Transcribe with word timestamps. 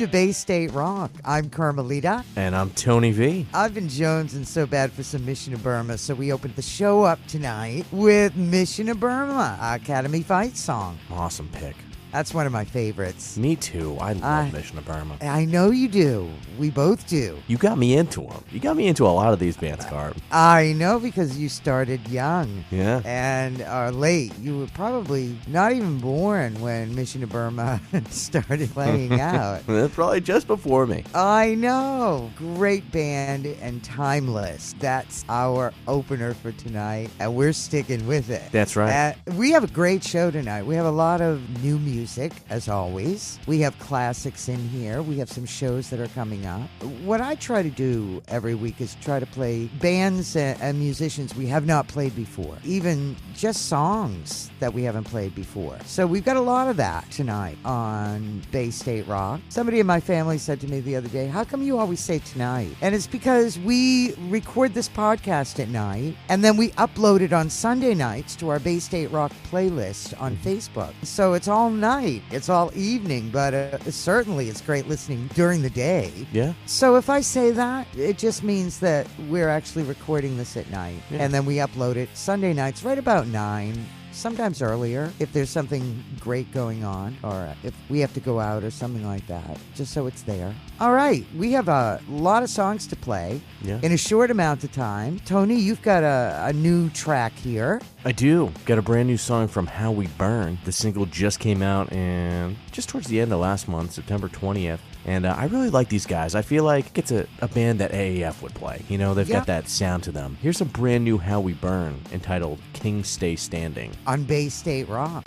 to 0.00 0.06
Bay 0.06 0.32
State 0.32 0.72
Rock. 0.72 1.10
I'm 1.26 1.50
Carmelita. 1.50 2.24
And 2.34 2.56
I'm 2.56 2.70
Tony 2.70 3.12
V. 3.12 3.46
I've 3.52 3.74
been 3.74 3.88
Jones 3.88 4.32
and 4.32 4.48
so 4.48 4.64
bad 4.66 4.90
for 4.92 5.02
some 5.02 5.26
Mission 5.26 5.52
of 5.52 5.62
Burma, 5.62 5.98
so 5.98 6.14
we 6.14 6.32
opened 6.32 6.56
the 6.56 6.62
show 6.62 7.02
up 7.02 7.18
tonight 7.26 7.84
with 7.92 8.34
Mission 8.34 8.88
of 8.88 8.98
Burma, 8.98 9.58
Academy 9.60 10.22
Fight 10.22 10.56
Song. 10.56 10.98
Awesome 11.10 11.50
pick. 11.52 11.76
That's 12.12 12.34
one 12.34 12.46
of 12.46 12.52
my 12.52 12.64
favorites. 12.64 13.36
Me 13.36 13.56
too. 13.56 13.96
I 14.00 14.12
love 14.14 14.24
I- 14.24 14.50
Mission 14.50 14.78
of 14.78 14.84
Burma. 14.84 15.16
I 15.20 15.44
know 15.44 15.70
you 15.70 15.88
do. 15.88 16.28
We 16.58 16.70
both 16.70 17.06
do. 17.08 17.38
You 17.46 17.56
got 17.56 17.78
me 17.78 17.96
into 17.96 18.22
them. 18.22 18.44
You 18.50 18.60
got 18.60 18.76
me 18.76 18.86
into 18.88 19.06
a 19.06 19.08
lot 19.08 19.32
of 19.32 19.38
these 19.38 19.56
bands, 19.56 19.84
Carb. 19.86 20.16
I 20.30 20.72
know 20.76 20.98
because 20.98 21.38
you 21.38 21.48
started 21.48 22.06
young 22.08 22.64
Yeah. 22.70 23.00
and 23.04 23.62
are 23.62 23.90
late. 23.92 24.32
You 24.38 24.58
were 24.58 24.66
probably 24.68 25.38
not 25.46 25.72
even 25.72 25.98
born 26.00 26.60
when 26.60 26.94
Mission 26.94 27.22
of 27.22 27.30
Burma 27.30 27.80
started 28.10 28.70
playing 28.70 29.20
out. 29.20 29.66
That's 29.66 29.94
probably 29.94 30.20
just 30.20 30.46
before 30.46 30.86
me. 30.86 31.04
I 31.14 31.54
know. 31.54 32.30
Great 32.36 32.90
band 32.92 33.46
and 33.46 33.82
timeless. 33.84 34.74
That's 34.80 35.24
our 35.28 35.72
opener 35.88 36.34
for 36.34 36.52
tonight, 36.52 37.10
and 37.20 37.34
we're 37.34 37.52
sticking 37.52 38.06
with 38.06 38.30
it. 38.30 38.42
That's 38.52 38.76
right. 38.76 39.14
Uh, 39.28 39.32
we 39.36 39.50
have 39.52 39.64
a 39.64 39.68
great 39.68 40.02
show 40.04 40.30
tonight. 40.30 40.64
We 40.64 40.74
have 40.74 40.86
a 40.86 40.90
lot 40.90 41.20
of 41.20 41.40
new 41.62 41.78
music, 41.78 41.99
as 42.48 42.68
always. 42.68 43.38
We 43.46 43.60
have 43.60 43.78
classics 43.78 44.48
in 44.48 44.58
here. 44.68 45.02
We 45.02 45.18
have 45.18 45.30
some 45.30 45.44
shows 45.44 45.90
that 45.90 46.00
are 46.00 46.08
coming 46.08 46.46
up. 46.46 46.62
What 47.04 47.20
I 47.20 47.34
try 47.34 47.62
to 47.62 47.70
do 47.70 48.22
every 48.28 48.54
week 48.54 48.80
is 48.80 48.96
try 49.02 49.20
to 49.20 49.26
play 49.26 49.66
bands 49.80 50.36
and, 50.36 50.60
and 50.60 50.78
musicians 50.78 51.34
we 51.34 51.46
have 51.48 51.66
not 51.66 51.88
played 51.88 52.16
before, 52.16 52.56
even 52.64 53.16
just 53.34 53.66
songs 53.66 54.50
that 54.60 54.72
we 54.72 54.82
haven't 54.82 55.04
played 55.04 55.34
before. 55.34 55.78
So 55.84 56.06
we've 56.06 56.24
got 56.24 56.36
a 56.36 56.40
lot 56.40 56.68
of 56.68 56.76
that 56.78 57.10
tonight 57.10 57.58
on 57.64 58.42
Bay 58.50 58.70
State 58.70 59.06
Rock. 59.06 59.40
Somebody 59.48 59.80
in 59.80 59.86
my 59.86 60.00
family 60.00 60.38
said 60.38 60.60
to 60.60 60.68
me 60.68 60.80
the 60.80 60.96
other 60.96 61.08
day, 61.08 61.26
How 61.26 61.44
come 61.44 61.62
you 61.62 61.78
always 61.78 62.00
say 62.00 62.20
tonight? 62.20 62.74
And 62.80 62.94
it's 62.94 63.06
because 63.06 63.58
we 63.58 64.14
record 64.28 64.74
this 64.74 64.88
podcast 64.88 65.60
at 65.60 65.68
night 65.68 66.16
and 66.28 66.42
then 66.42 66.56
we 66.56 66.70
upload 66.72 67.20
it 67.20 67.32
on 67.32 67.50
Sunday 67.50 67.94
nights 67.94 68.36
to 68.36 68.48
our 68.48 68.58
Bay 68.58 68.78
State 68.78 69.10
Rock 69.10 69.32
playlist 69.50 70.20
on 70.20 70.36
mm-hmm. 70.36 70.48
Facebook. 70.48 70.94
So 71.02 71.34
it's 71.34 71.48
all 71.48 71.70
night, 71.70 71.89
it's 71.98 72.48
all 72.48 72.70
evening, 72.74 73.30
but 73.30 73.52
uh, 73.54 73.78
certainly 73.90 74.48
it's 74.48 74.60
great 74.60 74.88
listening 74.88 75.28
during 75.34 75.62
the 75.62 75.70
day. 75.70 76.12
Yeah. 76.32 76.52
So 76.66 76.96
if 76.96 77.10
I 77.10 77.20
say 77.20 77.50
that, 77.50 77.86
it 77.96 78.18
just 78.18 78.42
means 78.42 78.78
that 78.80 79.06
we're 79.28 79.48
actually 79.48 79.84
recording 79.84 80.36
this 80.36 80.56
at 80.56 80.70
night 80.70 81.00
Yeah. 81.10 81.18
and 81.18 81.32
then 81.34 81.44
we 81.44 81.56
upload 81.56 81.96
it 81.96 82.08
Sunday 82.14 82.52
nights 82.52 82.84
right 82.84 82.98
about 82.98 83.26
9. 83.26 83.84
Sometimes 84.20 84.60
earlier 84.60 85.10
if 85.18 85.32
there's 85.32 85.48
something 85.48 86.04
great 86.20 86.52
going 86.52 86.84
on 86.84 87.16
or 87.22 87.54
if 87.64 87.72
we 87.88 88.00
have 88.00 88.12
to 88.12 88.20
go 88.20 88.38
out 88.38 88.62
or 88.62 88.70
something 88.70 89.06
like 89.06 89.26
that, 89.28 89.58
just 89.74 89.94
so 89.94 90.06
it's 90.06 90.20
there. 90.20 90.54
All 90.78 90.92
right, 90.92 91.24
we 91.38 91.52
have 91.52 91.68
a 91.68 92.02
lot 92.06 92.42
of 92.42 92.50
songs 92.50 92.86
to 92.88 92.96
play 92.96 93.40
Yeah. 93.62 93.80
in 93.82 93.92
a 93.92 93.96
short 93.96 94.30
amount 94.30 94.62
of 94.62 94.72
time. 94.72 95.20
Tony, 95.24 95.54
you've 95.58 95.80
got 95.80 96.02
a, 96.02 96.38
a 96.48 96.52
new 96.52 96.90
track 96.90 97.32
here. 97.32 97.80
I 98.04 98.12
do. 98.12 98.52
Got 98.66 98.76
a 98.76 98.82
brand 98.82 99.08
new 99.08 99.16
song 99.16 99.48
from 99.48 99.66
How 99.66 99.90
We 99.90 100.06
Burn. 100.18 100.58
The 100.66 100.72
single 100.72 101.06
just 101.06 101.40
came 101.40 101.62
out 101.62 101.90
and 101.90 102.56
just 102.72 102.90
towards 102.90 103.06
the 103.06 103.20
end 103.22 103.32
of 103.32 103.40
last 103.40 103.68
month, 103.68 103.92
September 103.92 104.28
20th. 104.28 104.80
And 105.06 105.24
uh, 105.26 105.34
I 105.36 105.46
really 105.46 105.70
like 105.70 105.88
these 105.88 106.06
guys. 106.06 106.34
I 106.34 106.42
feel 106.42 106.64
like 106.64 106.96
it's 106.98 107.10
a, 107.10 107.26
a 107.40 107.48
band 107.48 107.80
that 107.80 107.90
AAF 107.92 108.42
would 108.42 108.54
play. 108.54 108.82
You 108.88 108.98
know, 108.98 109.14
they've 109.14 109.28
Yeah. 109.28 109.38
got 109.38 109.46
that 109.46 109.68
sound 109.68 110.02
to 110.04 110.12
them. 110.12 110.36
Here's 110.42 110.60
a 110.60 110.64
brand 110.66 111.04
new 111.04 111.18
How 111.18 111.40
We 111.40 111.54
Burn 111.54 112.00
entitled 112.12 112.58
King 112.74 113.02
Stay 113.04 113.36
Standing. 113.36 113.92
on 114.06 114.24
Bay 114.24 114.48
State 114.48 114.88
Rock. 114.88 115.24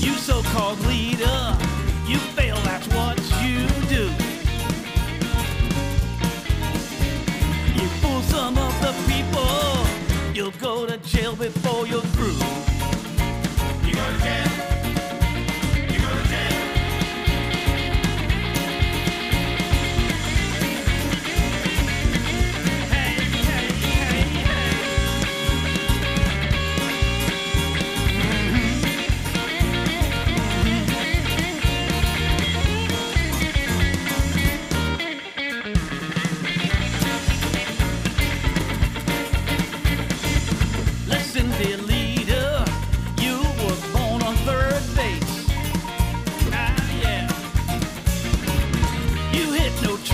You 0.00 0.14
so-called 0.14 0.80
leader, 0.86 1.56
you 2.06 2.18
fail. 2.34 2.56
That's 2.64 2.86
what 2.88 3.18
you 3.42 3.66
do. 3.88 4.04
You 7.78 7.86
fool 8.00 8.22
some 8.22 8.56
of 8.56 8.80
the 8.80 8.94
people. 9.12 10.34
You'll 10.34 10.58
go 10.58 10.86
to 10.86 10.96
jail 10.98 11.36
before 11.36 11.86
you're 11.86 12.00
through. 12.00 12.69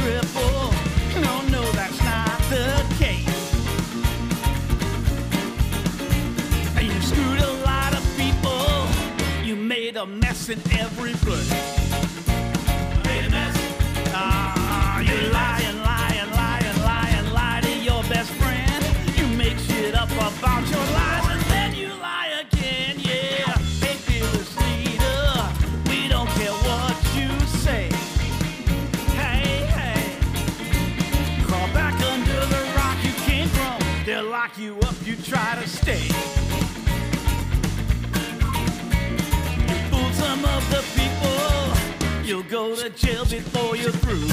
No, 0.06 1.42
no, 1.50 1.62
that's 1.72 1.98
not 2.04 2.38
the 2.48 2.86
case. 2.96 3.26
You 6.80 7.00
screwed 7.02 7.40
a 7.40 7.52
lot 7.64 7.92
of 7.92 8.04
people. 8.16 8.86
You 9.44 9.56
made 9.56 9.96
a 9.96 10.06
mess 10.06 10.48
in 10.48 10.60
every 10.78 11.14
place. 11.14 11.75
Go 42.48 42.76
to 42.76 42.90
jail 42.90 43.24
before 43.24 43.76
you're 43.76 43.90
through. 43.90 44.26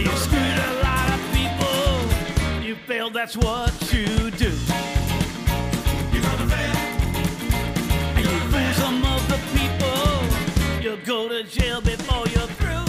You 0.00 0.10
screwed 0.16 0.58
a 0.58 0.72
lot 0.82 1.08
of 1.10 1.20
people. 1.32 2.62
You 2.62 2.76
failed, 2.86 3.14
that's 3.14 3.36
what 3.36 3.72
you 3.92 4.30
do. 4.30 4.52
You're 6.12 6.22
gonna 6.22 6.48
fail. 6.48 6.76
You 8.18 8.28
fool 8.50 8.72
some 8.74 9.04
of 9.04 9.28
the 9.28 9.38
people. 9.52 10.82
You'll 10.82 11.04
go 11.04 11.28
to 11.28 11.42
jail 11.44 11.80
before. 11.80 12.26
You're 12.28 12.46
through. 12.46 12.82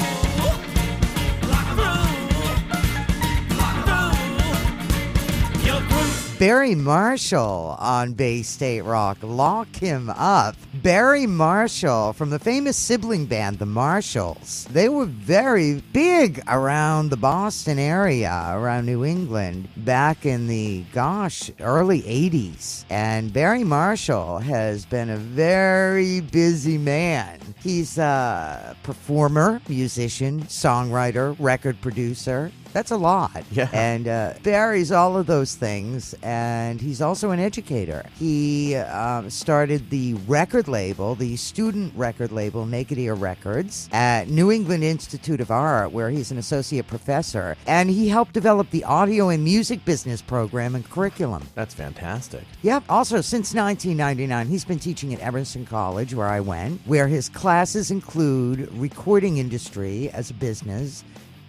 Barry 6.39 6.75
Marshall 6.75 7.77
on 7.79 8.13
Bay 8.13 8.41
State 8.41 8.81
Rock. 8.81 9.17
Lock 9.21 9.73
him 9.77 10.09
up. 10.09 10.57
Barry 10.83 11.25
Marshall 11.25 12.11
from 12.11 12.29
the 12.29 12.39
famous 12.39 12.75
sibling 12.75 13.25
band, 13.25 13.57
the 13.57 13.65
Marshalls. 13.65 14.67
They 14.69 14.89
were 14.89 15.05
very 15.05 15.81
big 15.93 16.43
around 16.45 17.07
the 17.07 17.15
Boston 17.15 17.79
area, 17.79 18.51
around 18.51 18.85
New 18.85 19.05
England, 19.05 19.69
back 19.77 20.25
in 20.25 20.47
the, 20.47 20.83
gosh, 20.91 21.49
early 21.61 22.01
80s. 22.01 22.83
And 22.89 23.31
Barry 23.31 23.63
Marshall 23.63 24.39
has 24.39 24.85
been 24.85 25.09
a 25.09 25.15
very 25.15 26.19
busy 26.19 26.77
man. 26.77 27.39
He's 27.61 27.97
a 27.97 28.75
performer, 28.83 29.61
musician, 29.69 30.41
songwriter, 30.43 31.33
record 31.39 31.79
producer. 31.79 32.51
That's 32.73 32.91
a 32.91 32.97
lot. 32.97 33.31
Yeah. 33.53 33.69
And 33.71 34.07
uh, 34.07 34.33
Barry's 34.41 34.91
all 34.91 35.15
of 35.15 35.27
those 35.27 35.53
things, 35.53 36.15
and 36.23 36.81
he's 36.81 37.01
also 37.01 37.29
an 37.29 37.39
educator. 37.39 38.03
He 38.17 38.75
um, 38.75 39.29
started 39.29 39.91
the 39.91 40.15
record 40.27 40.67
label, 40.67 41.13
the 41.13 41.35
student 41.35 41.93
record 41.95 42.31
label, 42.31 42.65
Naked 42.65 42.97
Ear 42.97 43.13
Records, 43.13 43.89
at 43.91 44.27
New 44.27 44.51
England 44.51 44.83
Institute 44.83 45.39
of 45.39 45.51
Art, 45.51 45.91
where 45.91 46.09
he's 46.09 46.31
an 46.31 46.39
associate 46.39 46.87
professor, 46.87 47.55
and 47.67 47.91
he 47.91 48.07
helped 48.07 48.33
develop 48.33 48.71
the 48.71 48.83
audio 48.85 49.29
and 49.29 49.43
music 49.43 49.85
business 49.85 50.19
program 50.19 50.73
and 50.73 50.89
curriculum. 50.89 51.43
That's 51.53 51.75
fantastic. 51.75 52.43
Yep. 52.63 52.85
Also, 52.89 53.21
since 53.21 53.53
1999, 53.53 54.47
he's 54.47 54.65
been 54.65 54.79
teaching 54.79 55.13
at 55.13 55.21
Emerson 55.21 55.67
College, 55.67 56.15
where 56.15 56.27
I 56.27 56.39
went, 56.39 56.81
where 56.85 57.07
his 57.07 57.29
classes 57.29 57.91
include 57.91 58.71
recording 58.73 59.37
industry 59.37 60.09
as 60.09 60.31
a 60.31 60.33
business 60.33 61.03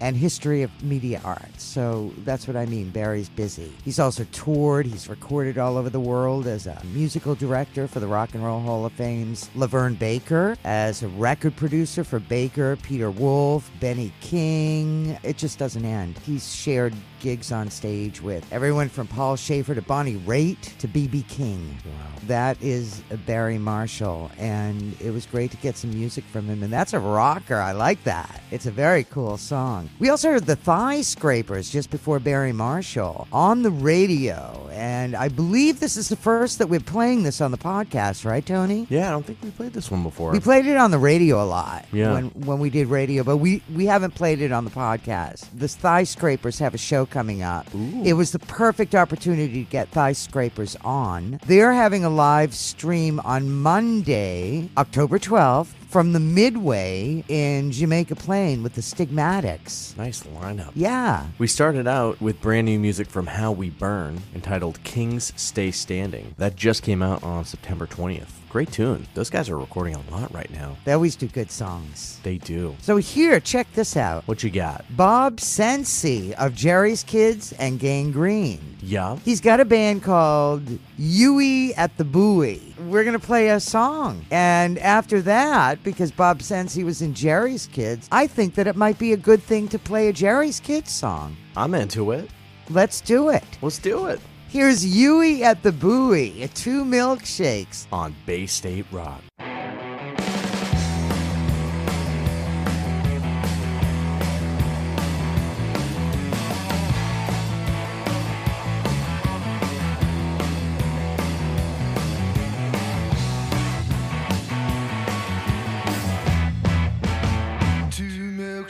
and 0.04 0.18
history 0.18 0.60
of 0.60 0.70
media 0.82 1.18
arts. 1.24 1.64
So 1.64 2.12
that's 2.24 2.46
what 2.46 2.56
I 2.58 2.66
mean. 2.66 2.90
Barry's 2.90 3.30
busy. 3.30 3.72
He's 3.86 3.98
also 3.98 4.26
toured. 4.32 4.84
He's 4.84 5.08
recorded 5.08 5.56
all 5.56 5.78
over 5.78 5.88
the 5.88 5.98
world 5.98 6.46
as 6.46 6.66
a 6.66 6.78
musical 6.92 7.34
director 7.34 7.88
for 7.88 8.00
the 8.00 8.06
Rock 8.06 8.34
and 8.34 8.44
Roll 8.44 8.60
Hall 8.60 8.84
of 8.84 8.92
Fame's 8.92 9.48
LaVern 9.56 9.98
Baker, 9.98 10.58
as 10.62 11.02
a 11.02 11.08
record 11.08 11.56
producer 11.56 12.04
for 12.04 12.18
Baker, 12.18 12.76
Peter 12.76 13.10
Wolf, 13.10 13.70
Benny 13.80 14.12
King. 14.20 15.16
It 15.22 15.38
just 15.38 15.58
doesn't 15.58 15.86
end. 15.86 16.18
He's 16.18 16.54
shared 16.54 16.92
gigs 17.24 17.50
on 17.52 17.70
stage 17.70 18.20
with 18.20 18.46
everyone 18.52 18.90
from 18.90 19.06
Paul 19.06 19.34
Shaffer 19.36 19.74
to 19.74 19.80
Bonnie 19.80 20.16
Raitt 20.16 20.76
to 20.76 20.86
B.B. 20.86 21.24
King. 21.26 21.74
Wow. 21.86 21.92
That 22.26 22.62
is 22.62 23.00
Barry 23.26 23.56
Marshall, 23.56 24.30
and 24.38 24.94
it 25.00 25.10
was 25.10 25.24
great 25.24 25.50
to 25.52 25.56
get 25.58 25.76
some 25.78 25.90
music 25.90 26.24
from 26.24 26.46
him. 26.46 26.62
And 26.62 26.70
that's 26.72 26.92
a 26.92 26.98
rocker. 27.00 27.56
I 27.56 27.72
like 27.72 28.04
that. 28.04 28.42
It's 28.50 28.66
a 28.66 28.70
very 28.70 29.04
cool 29.04 29.38
song. 29.38 29.88
We 29.98 30.10
also 30.10 30.30
heard 30.32 30.44
the 30.44 30.56
Thigh 30.56 31.00
Scrapers 31.00 31.70
just 31.70 31.90
before 31.90 32.18
Barry 32.18 32.52
Marshall 32.52 33.26
on 33.32 33.62
the 33.62 33.70
radio, 33.70 34.68
and 34.72 35.16
I 35.16 35.28
believe 35.28 35.80
this 35.80 35.96
is 35.96 36.08
the 36.10 36.16
first 36.16 36.58
that 36.58 36.68
we're 36.68 36.80
playing 36.80 37.22
this 37.22 37.40
on 37.40 37.50
the 37.52 37.58
podcast, 37.58 38.24
right, 38.26 38.44
Tony? 38.44 38.86
Yeah, 38.90 39.08
I 39.08 39.10
don't 39.12 39.24
think 39.24 39.38
we 39.42 39.50
played 39.50 39.72
this 39.72 39.90
one 39.90 40.02
before. 40.02 40.30
We 40.32 40.40
played 40.40 40.66
it 40.66 40.76
on 40.76 40.90
the 40.90 40.98
radio 40.98 41.42
a 41.42 41.46
lot 41.46 41.86
Yeah. 41.90 42.12
when 42.12 42.24
when 42.46 42.58
we 42.58 42.68
did 42.70 42.88
radio, 42.88 43.22
but 43.24 43.38
we 43.38 43.62
we 43.74 43.86
haven't 43.86 44.14
played 44.14 44.40
it 44.42 44.52
on 44.52 44.64
the 44.66 44.70
podcast. 44.70 45.46
The 45.54 45.68
Thigh 45.68 46.04
Scrapers 46.04 46.58
have 46.58 46.74
a 46.74 46.78
show 46.78 47.06
coming 47.14 47.42
up. 47.42 47.64
It 48.04 48.14
was 48.14 48.32
the 48.32 48.40
perfect 48.40 48.92
opportunity 48.92 49.64
to 49.64 49.70
get 49.70 49.88
Thigh 49.90 50.14
Scrapers 50.14 50.76
on. 50.82 51.38
They're 51.46 51.72
having 51.72 52.04
a 52.04 52.10
live 52.10 52.52
stream 52.54 53.20
on 53.20 53.52
Monday, 53.62 54.68
October 54.76 55.20
12th, 55.20 55.68
from 55.94 56.12
the 56.12 56.18
Midway 56.18 57.22
in 57.28 57.70
Jamaica 57.70 58.16
Plain 58.16 58.64
with 58.64 58.74
the 58.74 58.80
Stigmatics. 58.80 59.96
nice 59.96 60.24
lineup. 60.24 60.72
Yeah. 60.74 61.28
We 61.38 61.46
started 61.46 61.86
out 61.86 62.20
with 62.20 62.40
brand 62.40 62.64
new 62.64 62.80
music 62.80 63.06
from 63.06 63.28
How 63.28 63.52
We 63.52 63.70
Burn, 63.70 64.20
entitled 64.34 64.82
Kings 64.82 65.32
Stay 65.36 65.70
Standing. 65.70 66.34
That 66.36 66.56
just 66.56 66.82
came 66.82 67.00
out 67.00 67.22
on 67.22 67.44
September 67.44 67.86
20th. 67.86 68.32
Great 68.48 68.72
tune. 68.72 69.06
Those 69.14 69.30
guys 69.30 69.48
are 69.48 69.58
recording 69.58 69.94
a 69.94 70.10
lot 70.10 70.32
right 70.32 70.50
now. 70.50 70.76
They 70.84 70.92
always 70.92 71.14
do 71.14 71.28
good 71.28 71.50
songs. 71.50 72.20
They 72.24 72.38
do. 72.38 72.76
So 72.80 72.96
here, 72.96 73.38
check 73.38 73.72
this 73.74 73.96
out. 73.96 74.26
What 74.26 74.42
you 74.42 74.50
got? 74.50 74.84
Bob 74.96 75.36
Cenci 75.36 76.32
of 76.32 76.54
Jerry's 76.54 77.04
Kids 77.04 77.52
and 77.52 77.78
Gang 77.78 78.10
Green. 78.10 78.60
Yeah. 78.80 79.16
He's 79.24 79.40
got 79.40 79.60
a 79.60 79.64
band 79.64 80.02
called 80.02 80.62
Yui 80.98 81.74
at 81.74 81.96
the 81.96 82.04
Buoy. 82.04 82.73
We're 82.78 83.04
going 83.04 83.18
to 83.18 83.24
play 83.24 83.50
a 83.50 83.60
song. 83.60 84.24
And 84.30 84.78
after 84.78 85.22
that, 85.22 85.82
because 85.84 86.10
Bob 86.10 86.40
Cenci 86.40 86.84
was 86.84 87.02
in 87.02 87.14
Jerry's 87.14 87.66
Kids, 87.66 88.08
I 88.10 88.26
think 88.26 88.54
that 88.56 88.66
it 88.66 88.76
might 88.76 88.98
be 88.98 89.12
a 89.12 89.16
good 89.16 89.42
thing 89.42 89.68
to 89.68 89.78
play 89.78 90.08
a 90.08 90.12
Jerry's 90.12 90.60
Kids 90.60 90.90
song. 90.90 91.36
I'm 91.56 91.74
into 91.74 92.10
it. 92.10 92.30
Let's 92.70 93.00
do 93.00 93.28
it. 93.28 93.44
Let's 93.62 93.78
do 93.78 94.06
it. 94.06 94.20
Here's 94.48 94.84
Yui 94.84 95.42
at 95.44 95.62
the 95.62 95.72
Buoy, 95.72 96.48
two 96.54 96.84
milkshakes. 96.84 97.86
On 97.92 98.14
Bay 98.26 98.46
State 98.46 98.86
Rock. 98.92 99.22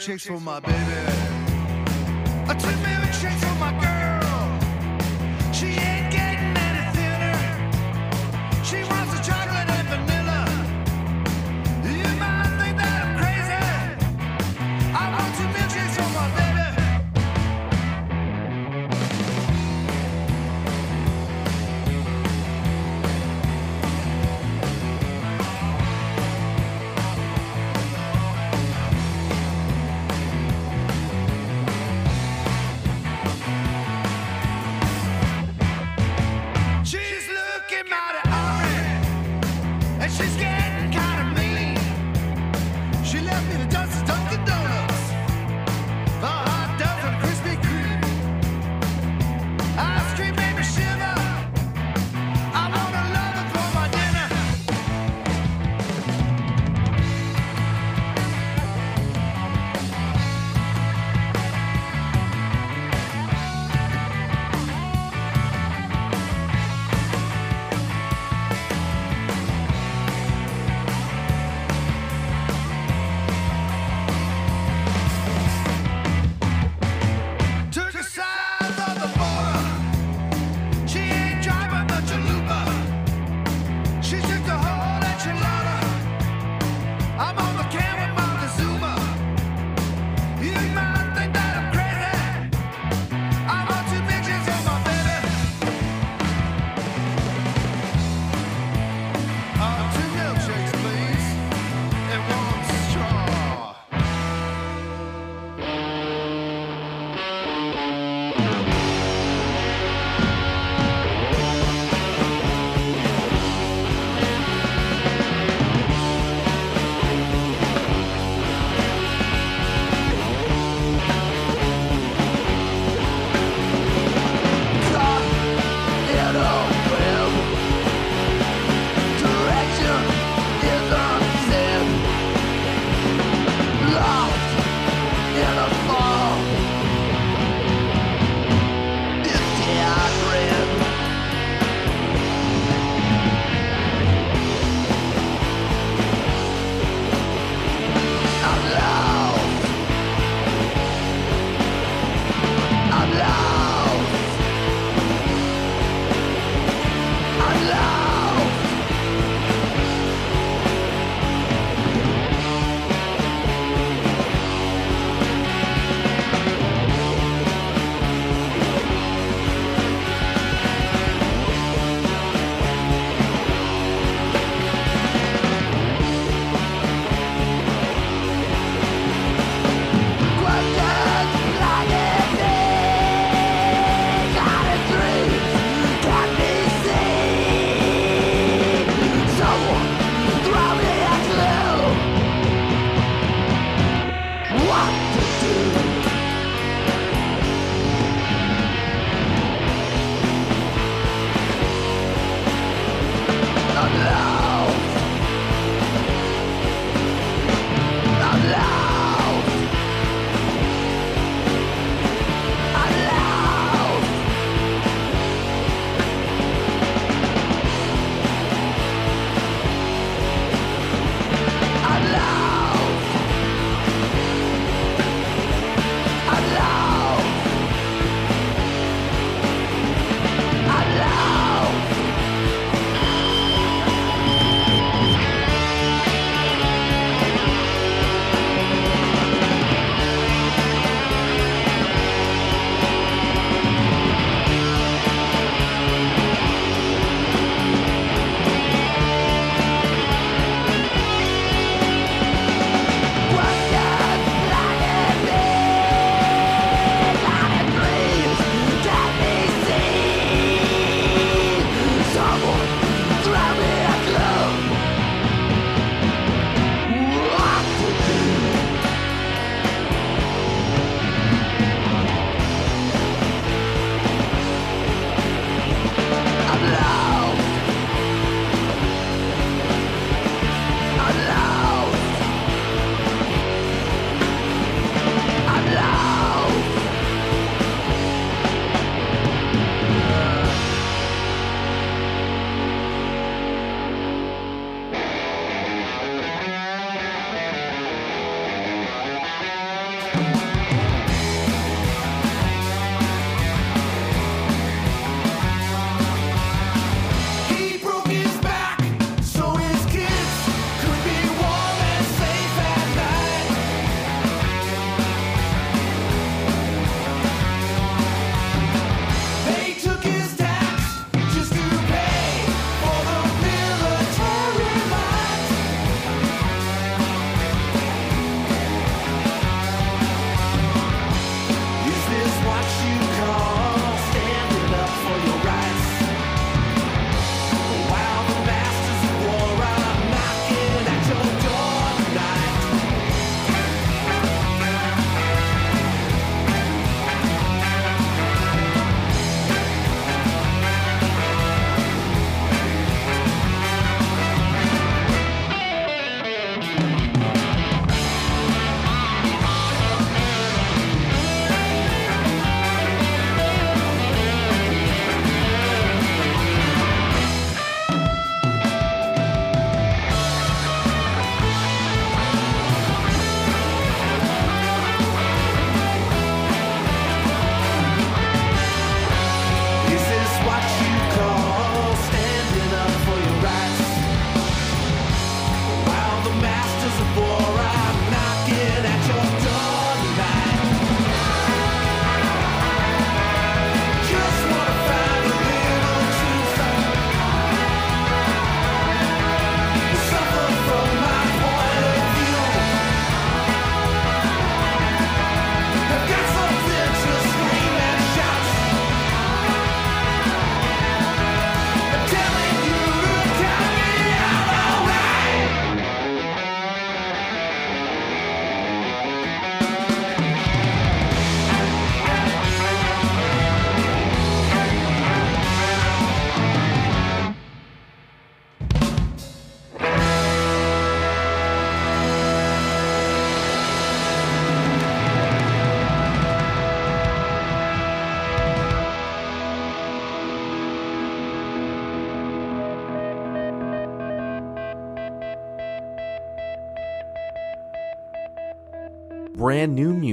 Milkshakes 0.05 0.27
for 0.27 0.39
my 0.39 0.59
baby. 0.59 0.75
Two 2.59 2.67
milkshakes 2.83 3.04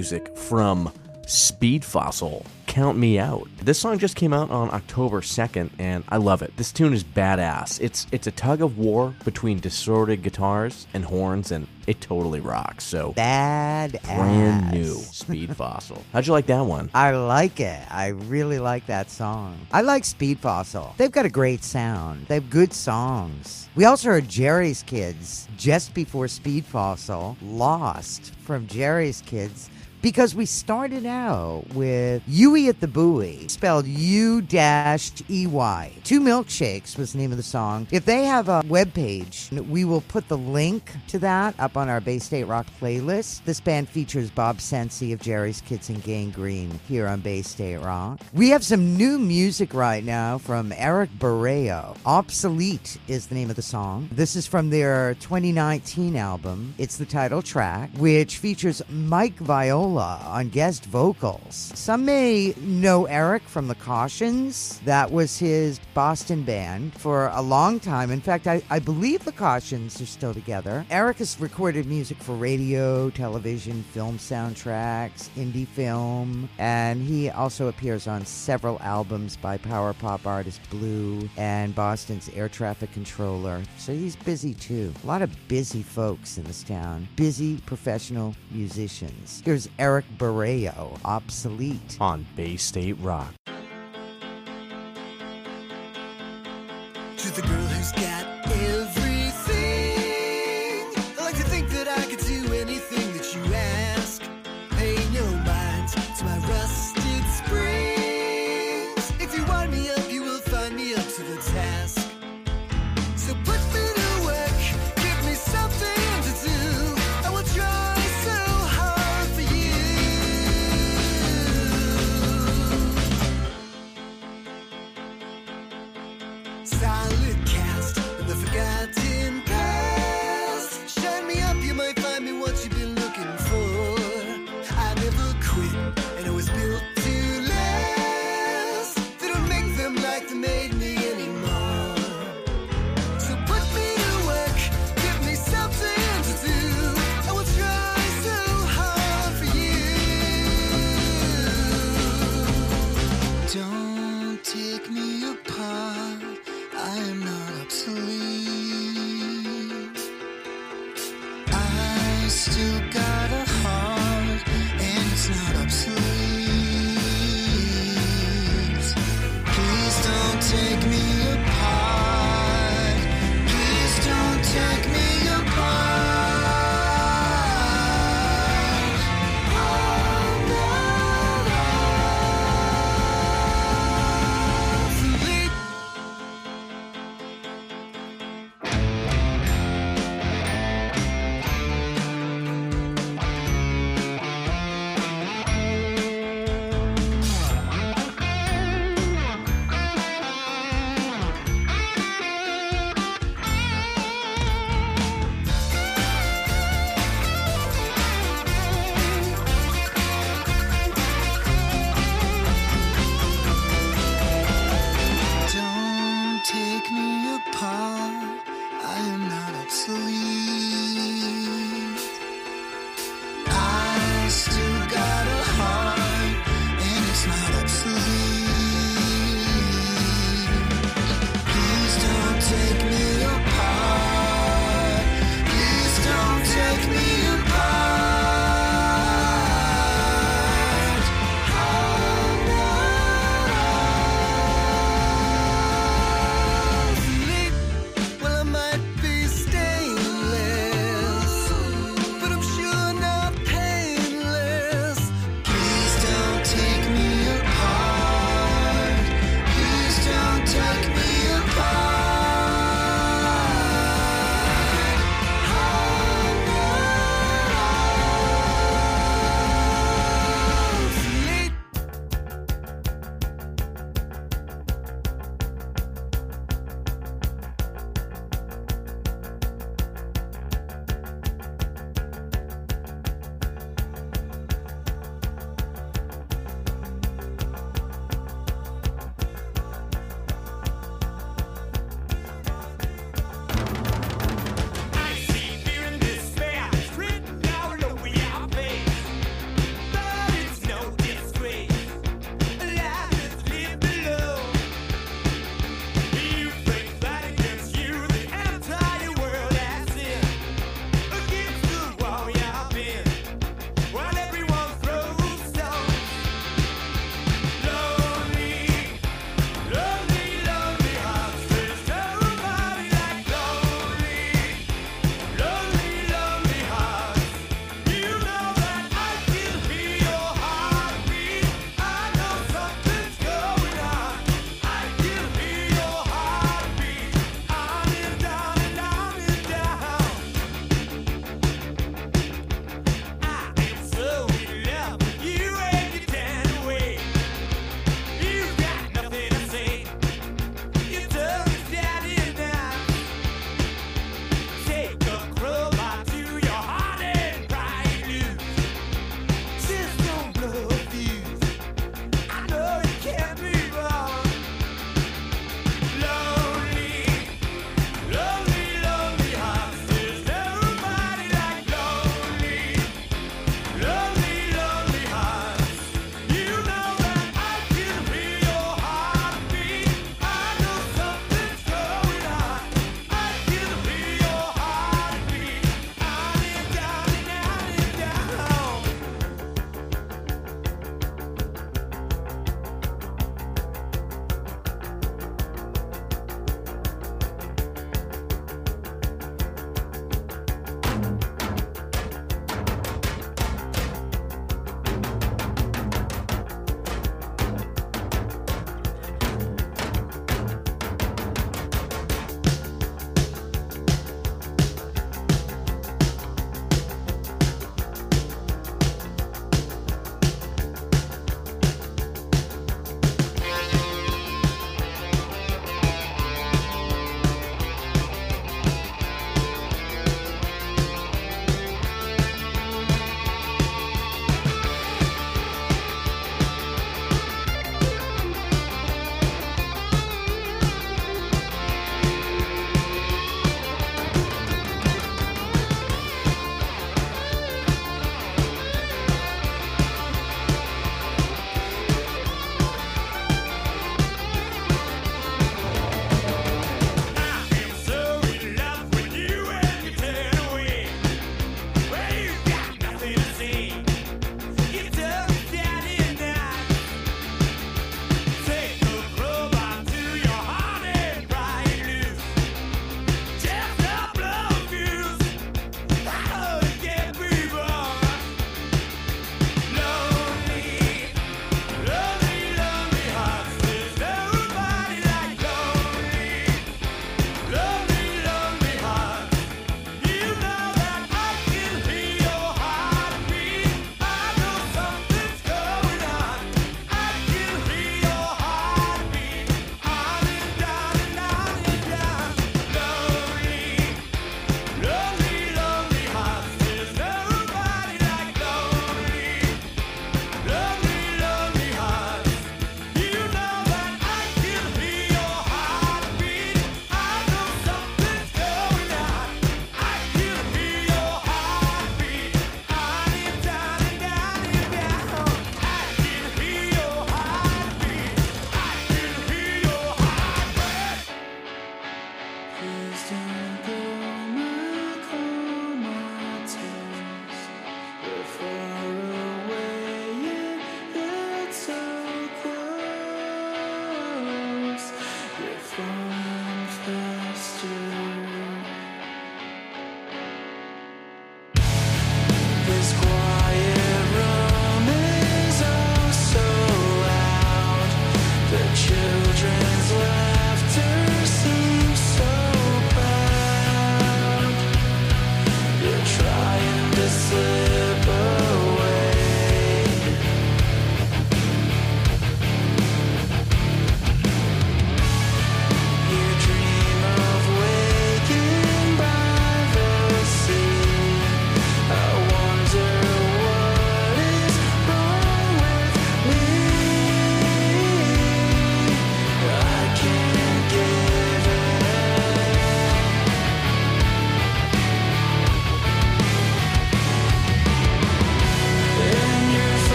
music 0.00 0.34
from 0.34 0.90
Speed 1.26 1.84
Fossil. 1.84 2.46
Count 2.66 2.96
Me 2.96 3.18
Out. 3.18 3.48
This 3.62 3.80
song 3.80 3.98
just 3.98 4.14
came 4.14 4.32
out 4.32 4.48
on 4.50 4.72
October 4.72 5.20
2nd 5.20 5.70
and 5.78 6.04
I 6.08 6.18
love 6.18 6.40
it. 6.40 6.56
This 6.56 6.70
tune 6.70 6.94
is 6.94 7.02
badass. 7.02 7.80
It's 7.80 8.06
it's 8.12 8.28
a 8.28 8.30
tug 8.30 8.62
of 8.62 8.78
war 8.78 9.12
between 9.24 9.58
distorted 9.58 10.22
guitars 10.22 10.86
and 10.94 11.04
horns 11.04 11.50
and 11.50 11.66
it 11.88 12.00
totally 12.00 12.38
rocks. 12.38 12.84
So 12.84 13.12
Bad 13.12 14.00
brand 14.04 14.70
new 14.70 14.94
Speed 14.94 15.56
Fossil. 15.56 16.02
How'd 16.12 16.28
you 16.28 16.32
like 16.32 16.46
that 16.46 16.64
one? 16.64 16.90
I 16.94 17.10
like 17.10 17.58
it. 17.58 17.80
I 17.90 18.08
really 18.08 18.60
like 18.60 18.86
that 18.86 19.10
song. 19.10 19.58
I 19.72 19.80
like 19.80 20.04
Speed 20.04 20.38
Fossil. 20.38 20.94
They've 20.96 21.10
got 21.10 21.26
a 21.26 21.30
great 21.30 21.64
sound. 21.64 22.26
They 22.26 22.34
have 22.34 22.50
good 22.50 22.72
songs. 22.72 23.68
We 23.74 23.84
also 23.84 24.10
heard 24.10 24.28
Jerry's 24.28 24.82
Kids 24.84 25.48
just 25.56 25.94
before 25.94 26.28
Speed 26.28 26.64
Fossil, 26.64 27.36
Lost 27.42 28.32
from 28.44 28.66
Jerry's 28.66 29.22
Kids. 29.22 29.69
Because 30.02 30.34
we 30.34 30.46
started 30.46 31.04
out 31.04 31.64
with 31.74 32.22
Yui 32.26 32.68
at 32.68 32.80
the 32.80 32.88
Buoy, 32.88 33.46
spelled 33.48 33.86
U 33.86 34.40
dash 34.40 35.12
E 35.28 35.46
Y. 35.46 35.92
Two 36.04 36.20
Milkshakes 36.20 36.96
was 36.96 37.12
the 37.12 37.18
name 37.18 37.32
of 37.32 37.36
the 37.36 37.42
song. 37.42 37.86
If 37.90 38.06
they 38.06 38.24
have 38.24 38.48
a 38.48 38.62
webpage, 38.62 39.50
we 39.68 39.84
will 39.84 40.00
put 40.00 40.26
the 40.28 40.38
link 40.38 40.90
to 41.08 41.18
that 41.18 41.54
up 41.58 41.76
on 41.76 41.90
our 41.90 42.00
Bay 42.00 42.18
State 42.18 42.44
Rock 42.44 42.66
playlist. 42.80 43.44
This 43.44 43.60
band 43.60 43.90
features 43.90 44.30
Bob 44.30 44.56
Cenci 44.56 45.12
of 45.12 45.20
Jerry's 45.20 45.60
Kids 45.60 45.90
and 45.90 46.02
Gang 46.02 46.30
Green 46.30 46.80
here 46.88 47.06
on 47.06 47.20
Bay 47.20 47.42
State 47.42 47.76
Rock. 47.76 48.20
We 48.32 48.48
have 48.48 48.64
some 48.64 48.96
new 48.96 49.18
music 49.18 49.74
right 49.74 50.02
now 50.02 50.38
from 50.38 50.72
Eric 50.76 51.10
Barao. 51.18 51.94
Obsolete 52.06 52.96
is 53.06 53.26
the 53.26 53.34
name 53.34 53.50
of 53.50 53.56
the 53.56 53.62
song. 53.62 54.08
This 54.12 54.34
is 54.34 54.46
from 54.46 54.70
their 54.70 55.12
2019 55.16 56.16
album. 56.16 56.74
It's 56.78 56.96
the 56.96 57.04
title 57.04 57.42
track, 57.42 57.90
which 57.98 58.38
features 58.38 58.80
Mike 58.88 59.36
Viola 59.36 59.89
Uh, 59.98 60.22
on 60.24 60.48
guest 60.48 60.84
vocals. 60.86 61.72
Some 61.74 62.04
may 62.04 62.54
know 62.60 63.06
Eric 63.06 63.42
from 63.42 63.66
the 63.66 63.74
Cautions. 63.74 64.80
That 64.84 65.10
was 65.10 65.38
his 65.38 65.80
Boston 65.94 66.42
band 66.42 66.94
for 66.94 67.28
a 67.28 67.42
long 67.42 67.80
time. 67.80 68.10
In 68.10 68.20
fact, 68.20 68.46
I, 68.46 68.62
I 68.70 68.78
believe 68.78 69.24
the 69.24 69.32
Cautions 69.32 70.00
are 70.00 70.06
still 70.06 70.32
together. 70.32 70.86
Eric 70.90 71.18
has 71.18 71.40
recorded 71.40 71.86
music 71.86 72.18
for 72.18 72.34
radio, 72.34 73.10
television, 73.10 73.82
film 73.82 74.16
soundtracks, 74.18 75.28
indie 75.36 75.66
film, 75.66 76.48
and 76.58 77.02
he 77.02 77.28
also 77.30 77.68
appears 77.68 78.06
on 78.06 78.24
several 78.24 78.78
albums 78.80 79.36
by 79.36 79.58
power 79.58 79.92
pop 79.92 80.26
artist 80.26 80.60
Bleu 80.70 81.28
and 81.36 81.74
Boston's 81.74 82.28
air 82.30 82.48
traffic 82.48 82.92
controller. 82.92 83.62
So 83.76 83.92
he's 83.92 84.16
busy 84.16 84.54
too. 84.54 84.92
A 85.02 85.06
lot 85.06 85.22
of 85.22 85.30
busy 85.48 85.82
folks 85.82 86.38
in 86.38 86.44
this 86.44 86.62
town, 86.62 87.08
busy 87.16 87.58
professional 87.66 88.36
musicians. 88.50 89.42
Here's 89.44 89.68
Eric 89.80 90.04
Barao, 90.18 91.00
Obsolete. 91.06 91.96
On 92.02 92.26
Bay 92.36 92.58
State 92.58 92.98
Rock. 93.00 93.32
To 97.16 97.34
the 97.34 97.40
girl 97.40 97.48
who's 97.48 97.92
got 97.92 98.39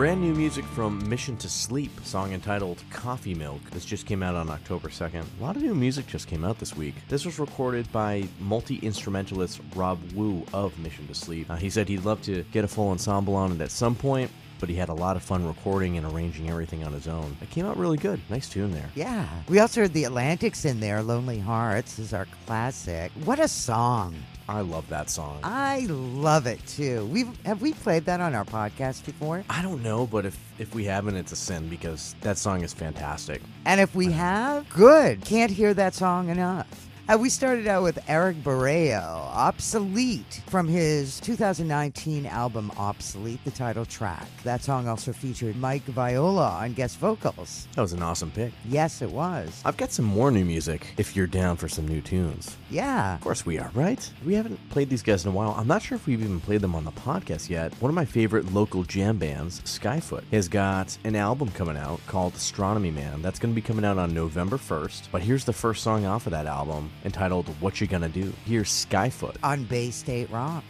Brand 0.00 0.22
new 0.22 0.34
music 0.34 0.64
from 0.64 1.06
Mission 1.10 1.36
to 1.36 1.46
Sleep, 1.50 1.90
song 2.04 2.32
entitled 2.32 2.82
Coffee 2.88 3.34
Milk. 3.34 3.60
This 3.70 3.84
just 3.84 4.06
came 4.06 4.22
out 4.22 4.34
on 4.34 4.48
October 4.48 4.88
2nd. 4.88 5.26
A 5.38 5.42
lot 5.42 5.56
of 5.56 5.62
new 5.62 5.74
music 5.74 6.06
just 6.06 6.26
came 6.26 6.42
out 6.42 6.58
this 6.58 6.74
week. 6.74 6.94
This 7.10 7.26
was 7.26 7.38
recorded 7.38 7.92
by 7.92 8.26
multi 8.38 8.76
instrumentalist 8.76 9.60
Rob 9.76 9.98
Wu 10.14 10.46
of 10.54 10.78
Mission 10.78 11.06
to 11.08 11.14
Sleep. 11.14 11.50
Uh, 11.50 11.56
he 11.56 11.68
said 11.68 11.86
he'd 11.86 12.06
love 12.06 12.22
to 12.22 12.44
get 12.44 12.64
a 12.64 12.66
full 12.66 12.88
ensemble 12.88 13.34
on 13.34 13.52
it 13.52 13.60
at 13.60 13.70
some 13.70 13.94
point, 13.94 14.30
but 14.58 14.70
he 14.70 14.74
had 14.74 14.88
a 14.88 14.94
lot 14.94 15.16
of 15.16 15.22
fun 15.22 15.46
recording 15.46 15.98
and 15.98 16.10
arranging 16.10 16.48
everything 16.48 16.82
on 16.82 16.94
his 16.94 17.06
own. 17.06 17.36
It 17.42 17.50
came 17.50 17.66
out 17.66 17.76
really 17.76 17.98
good. 17.98 18.22
Nice 18.30 18.48
tune 18.48 18.72
there. 18.72 18.88
Yeah. 18.94 19.28
We 19.50 19.58
also 19.58 19.82
heard 19.82 19.92
the 19.92 20.04
Atlantics 20.04 20.64
in 20.64 20.80
there. 20.80 21.02
Lonely 21.02 21.40
Hearts 21.40 21.98
is 21.98 22.14
our 22.14 22.26
classic. 22.46 23.12
What 23.26 23.38
a 23.38 23.48
song. 23.48 24.16
I 24.50 24.62
love 24.62 24.88
that 24.88 25.08
song. 25.08 25.38
I 25.44 25.86
love 25.88 26.48
it 26.48 26.58
too. 26.66 27.06
We've 27.06 27.28
we 27.60 27.72
played 27.72 28.04
that 28.06 28.20
on 28.20 28.34
our 28.34 28.44
podcast 28.44 29.06
before? 29.06 29.44
I 29.48 29.62
don't 29.62 29.80
know, 29.80 30.08
but 30.08 30.26
if 30.26 30.36
if 30.58 30.74
we 30.74 30.84
haven't, 30.84 31.14
it's 31.14 31.30
a 31.30 31.36
sin 31.36 31.68
because 31.68 32.16
that 32.22 32.36
song 32.36 32.64
is 32.64 32.74
fantastic. 32.74 33.42
And 33.64 33.80
if 33.80 33.94
we 33.94 34.10
have, 34.10 34.68
good. 34.68 35.24
Can't 35.24 35.52
hear 35.52 35.72
that 35.74 35.94
song 35.94 36.30
enough. 36.30 36.89
Uh, 37.10 37.16
we 37.16 37.28
started 37.28 37.66
out 37.66 37.82
with 37.82 37.98
Eric 38.06 38.36
Barao, 38.44 39.02
Obsolete, 39.34 40.42
from 40.46 40.68
his 40.68 41.18
2019 41.18 42.24
album 42.24 42.70
Obsolete, 42.76 43.44
the 43.44 43.50
title 43.50 43.84
track. 43.84 44.28
That 44.44 44.62
song 44.62 44.86
also 44.86 45.12
featured 45.12 45.56
Mike 45.56 45.82
Viola 45.82 46.50
on 46.50 46.72
guest 46.72 47.00
vocals. 47.00 47.66
That 47.74 47.82
was 47.82 47.92
an 47.94 48.00
awesome 48.00 48.30
pick. 48.30 48.52
Yes, 48.64 49.02
it 49.02 49.10
was. 49.10 49.60
I've 49.64 49.76
got 49.76 49.90
some 49.90 50.04
more 50.04 50.30
new 50.30 50.44
music 50.44 50.94
if 50.98 51.16
you're 51.16 51.26
down 51.26 51.56
for 51.56 51.68
some 51.68 51.88
new 51.88 52.00
tunes. 52.00 52.56
Yeah. 52.70 53.16
Of 53.16 53.22
course 53.22 53.44
we 53.44 53.58
are, 53.58 53.72
right? 53.74 54.08
We 54.24 54.34
haven't 54.34 54.60
played 54.70 54.88
these 54.88 55.02
guys 55.02 55.24
in 55.24 55.32
a 55.32 55.34
while. 55.34 55.56
I'm 55.58 55.66
not 55.66 55.82
sure 55.82 55.96
if 55.96 56.06
we've 56.06 56.22
even 56.22 56.38
played 56.38 56.60
them 56.60 56.76
on 56.76 56.84
the 56.84 56.92
podcast 56.92 57.50
yet. 57.50 57.74
One 57.80 57.88
of 57.88 57.96
my 57.96 58.04
favorite 58.04 58.52
local 58.52 58.84
jam 58.84 59.18
bands, 59.18 59.62
Skyfoot, 59.62 60.22
has 60.30 60.46
got 60.46 60.96
an 61.02 61.16
album 61.16 61.48
coming 61.50 61.76
out 61.76 61.98
called 62.06 62.36
Astronomy 62.36 62.92
Man. 62.92 63.20
That's 63.20 63.40
going 63.40 63.52
to 63.52 63.60
be 63.60 63.66
coming 63.66 63.84
out 63.84 63.98
on 63.98 64.14
November 64.14 64.58
1st. 64.58 65.08
But 65.10 65.22
here's 65.22 65.44
the 65.44 65.52
first 65.52 65.82
song 65.82 66.06
off 66.06 66.26
of 66.26 66.30
that 66.30 66.46
album 66.46 66.88
entitled 67.04 67.48
What 67.60 67.80
You 67.80 67.86
Gonna 67.86 68.08
Do. 68.08 68.32
Here's 68.44 68.68
Skyfoot. 68.68 69.36
On 69.42 69.64
Bay 69.64 69.90
State 69.90 70.30
Rock. 70.30 70.64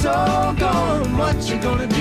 It's 0.00 0.06
all 0.06 0.54
gone? 0.54 1.18
What 1.18 1.36
you 1.50 1.60
gonna 1.60 1.86
do? 1.86 1.99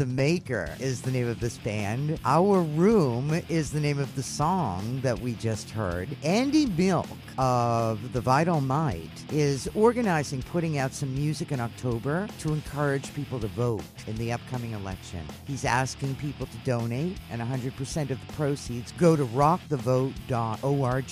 The 0.00 0.06
Maker 0.06 0.74
is 0.80 1.02
the 1.02 1.10
name 1.10 1.28
of 1.28 1.40
this 1.40 1.58
band. 1.58 2.18
Our 2.24 2.62
Room 2.62 3.38
is 3.50 3.70
the 3.70 3.80
name 3.80 3.98
of 3.98 4.16
the 4.16 4.22
song 4.22 4.98
that 5.02 5.20
we 5.20 5.34
just 5.34 5.68
heard. 5.68 6.08
Andy 6.24 6.64
Milk 6.64 7.06
of 7.36 8.14
The 8.14 8.20
Vital 8.22 8.62
Might 8.62 9.10
is 9.30 9.68
organizing 9.74 10.42
putting 10.44 10.78
out 10.78 10.94
some 10.94 11.14
music 11.14 11.52
in 11.52 11.60
October 11.60 12.28
to 12.38 12.54
encourage 12.54 13.12
people 13.12 13.38
to 13.40 13.46
vote 13.48 13.82
in 14.06 14.16
the 14.16 14.32
upcoming 14.32 14.72
election. 14.72 15.20
He's 15.46 15.66
asking 15.66 16.14
people 16.14 16.46
to 16.46 16.56
donate, 16.64 17.18
and 17.30 17.42
100% 17.42 18.10
of 18.10 18.26
the 18.26 18.32
proceeds 18.32 18.92
go 18.92 19.16
to 19.16 19.26
rockthevote.org, 19.26 21.04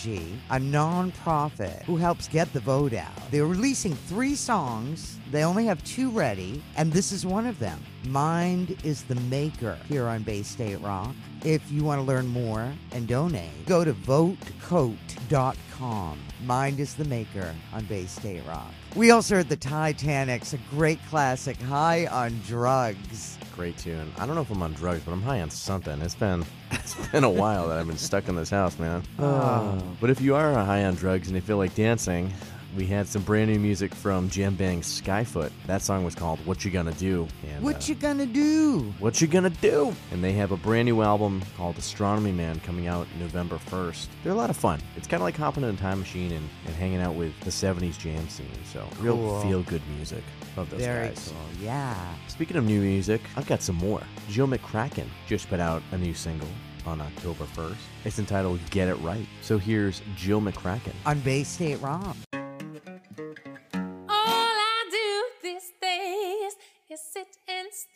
a 0.50 0.58
nonprofit 0.58 1.82
who 1.82 1.96
helps 1.98 2.26
get 2.26 2.50
the 2.54 2.60
vote 2.60 2.94
out. 2.94 3.30
They're 3.30 3.44
releasing 3.44 3.94
three 3.94 4.34
songs. 4.34 5.18
They 5.30 5.44
only 5.44 5.66
have 5.66 5.84
two 5.84 6.08
ready, 6.10 6.62
and 6.76 6.90
this 6.90 7.12
is 7.12 7.26
one 7.26 7.44
of 7.44 7.58
them. 7.58 7.82
Mind 8.08 8.76
is 8.84 9.02
the 9.02 9.16
Maker 9.16 9.76
here 9.86 10.06
on 10.06 10.22
Bay 10.22 10.42
State 10.42 10.80
Rock. 10.80 11.14
If 11.44 11.70
you 11.70 11.84
want 11.84 12.00
to 12.00 12.06
learn 12.06 12.26
more 12.26 12.72
and 12.92 13.06
donate, 13.06 13.66
go 13.66 13.84
to 13.84 13.92
votecoat.com. 13.92 16.18
Mind 16.44 16.80
is 16.80 16.94
the 16.94 17.04
Maker 17.04 17.54
on 17.72 17.84
Bay 17.84 18.06
State 18.06 18.40
Rock. 18.48 18.72
We 18.96 19.10
also 19.10 19.34
heard 19.34 19.50
the 19.50 19.56
Titanics, 19.56 20.54
a 20.54 20.58
great 20.70 20.98
classic, 21.10 21.60
High 21.60 22.06
on 22.06 22.40
Drugs. 22.46 23.36
Great 23.54 23.76
tune. 23.76 24.10
I 24.16 24.24
don't 24.24 24.36
know 24.36 24.40
if 24.40 24.50
I'm 24.50 24.62
on 24.62 24.72
drugs, 24.72 25.02
but 25.04 25.12
I'm 25.12 25.20
high 25.20 25.42
on 25.42 25.50
something. 25.50 26.00
It's 26.00 26.14
been 26.14 26.46
it's 26.70 26.94
been 27.08 27.24
a 27.24 27.30
while 27.30 27.68
that 27.68 27.76
I've 27.78 27.86
been 27.86 27.98
stuck 27.98 28.28
in 28.28 28.36
this 28.36 28.48
house, 28.50 28.78
man. 28.78 29.02
Oh. 29.18 29.82
But 30.00 30.08
if 30.10 30.22
you 30.22 30.34
are 30.34 30.54
high 30.54 30.84
on 30.84 30.94
drugs 30.94 31.28
and 31.28 31.34
you 31.34 31.42
feel 31.42 31.58
like 31.58 31.74
dancing, 31.74 32.32
we 32.78 32.86
had 32.86 33.08
some 33.08 33.22
brand 33.22 33.50
new 33.50 33.58
music 33.58 33.92
from 33.92 34.30
Jam 34.30 34.54
Bang 34.54 34.82
Skyfoot. 34.82 35.50
That 35.66 35.82
song 35.82 36.04
was 36.04 36.14
called 36.14 36.38
"What 36.46 36.64
You 36.64 36.70
Gonna 36.70 36.92
Do." 36.92 37.26
And, 37.50 37.64
What 37.64 37.74
uh, 37.76 37.86
you 37.86 37.94
gonna 37.96 38.24
do? 38.24 38.94
What 39.00 39.20
you 39.20 39.26
gonna 39.26 39.50
do? 39.50 39.92
And 40.12 40.22
they 40.22 40.30
have 40.34 40.52
a 40.52 40.56
brand 40.56 40.86
new 40.86 41.02
album 41.02 41.42
called 41.56 41.76
Astronomy 41.76 42.30
Man 42.30 42.60
coming 42.60 42.86
out 42.86 43.08
November 43.18 43.56
1st. 43.56 44.06
They're 44.22 44.32
a 44.32 44.36
lot 44.36 44.48
of 44.48 44.56
fun. 44.56 44.80
It's 44.96 45.08
kind 45.08 45.20
of 45.20 45.24
like 45.24 45.36
hopping 45.36 45.64
in 45.64 45.70
a 45.74 45.76
time 45.76 45.98
machine 45.98 46.30
and, 46.30 46.48
and 46.66 46.74
hanging 46.76 47.00
out 47.00 47.16
with 47.16 47.32
the 47.40 47.50
70s 47.50 47.98
jam 47.98 48.28
scene. 48.28 48.46
So, 48.72 48.86
real 49.00 49.16
Cool. 49.16 49.40
feel 49.40 49.62
good 49.64 49.82
music. 49.96 50.22
Love 50.56 50.70
those 50.70 50.80
Very 50.80 51.08
guys. 51.08 51.32
cool. 51.34 51.64
Yeah. 51.64 51.96
Speaking 52.28 52.56
of 52.58 52.64
new 52.64 52.80
music, 52.80 53.22
I've 53.36 53.46
got 53.48 53.60
some 53.60 53.74
more. 53.76 54.02
Jill 54.30 54.46
McCracken 54.46 55.06
just 55.26 55.48
put 55.48 55.58
out 55.58 55.82
a 55.90 55.98
new 55.98 56.14
single 56.14 56.48
on 56.86 57.00
October 57.00 57.44
1st. 57.56 57.74
It's 58.04 58.18
entitled 58.20 58.60
Get 58.70 58.86
It 58.88 58.94
Right. 59.00 59.26
So 59.42 59.58
here's 59.58 60.00
Jill 60.16 60.40
McCracken. 60.40 60.92
On 61.06 61.18
Bay 61.20 61.42
State 61.42 61.80
Rock. 61.82 62.16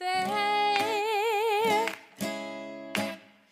And. 0.02 1.90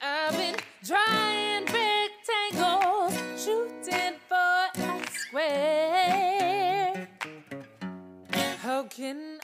I've 0.02 0.36
been 0.36 0.56
drawing 0.84 1.64
rectangles, 1.66 3.14
shooting 3.42 4.14
for 4.28 4.70
a 4.74 5.02
square. 5.12 7.08
How 8.62 8.82
can 8.84 9.39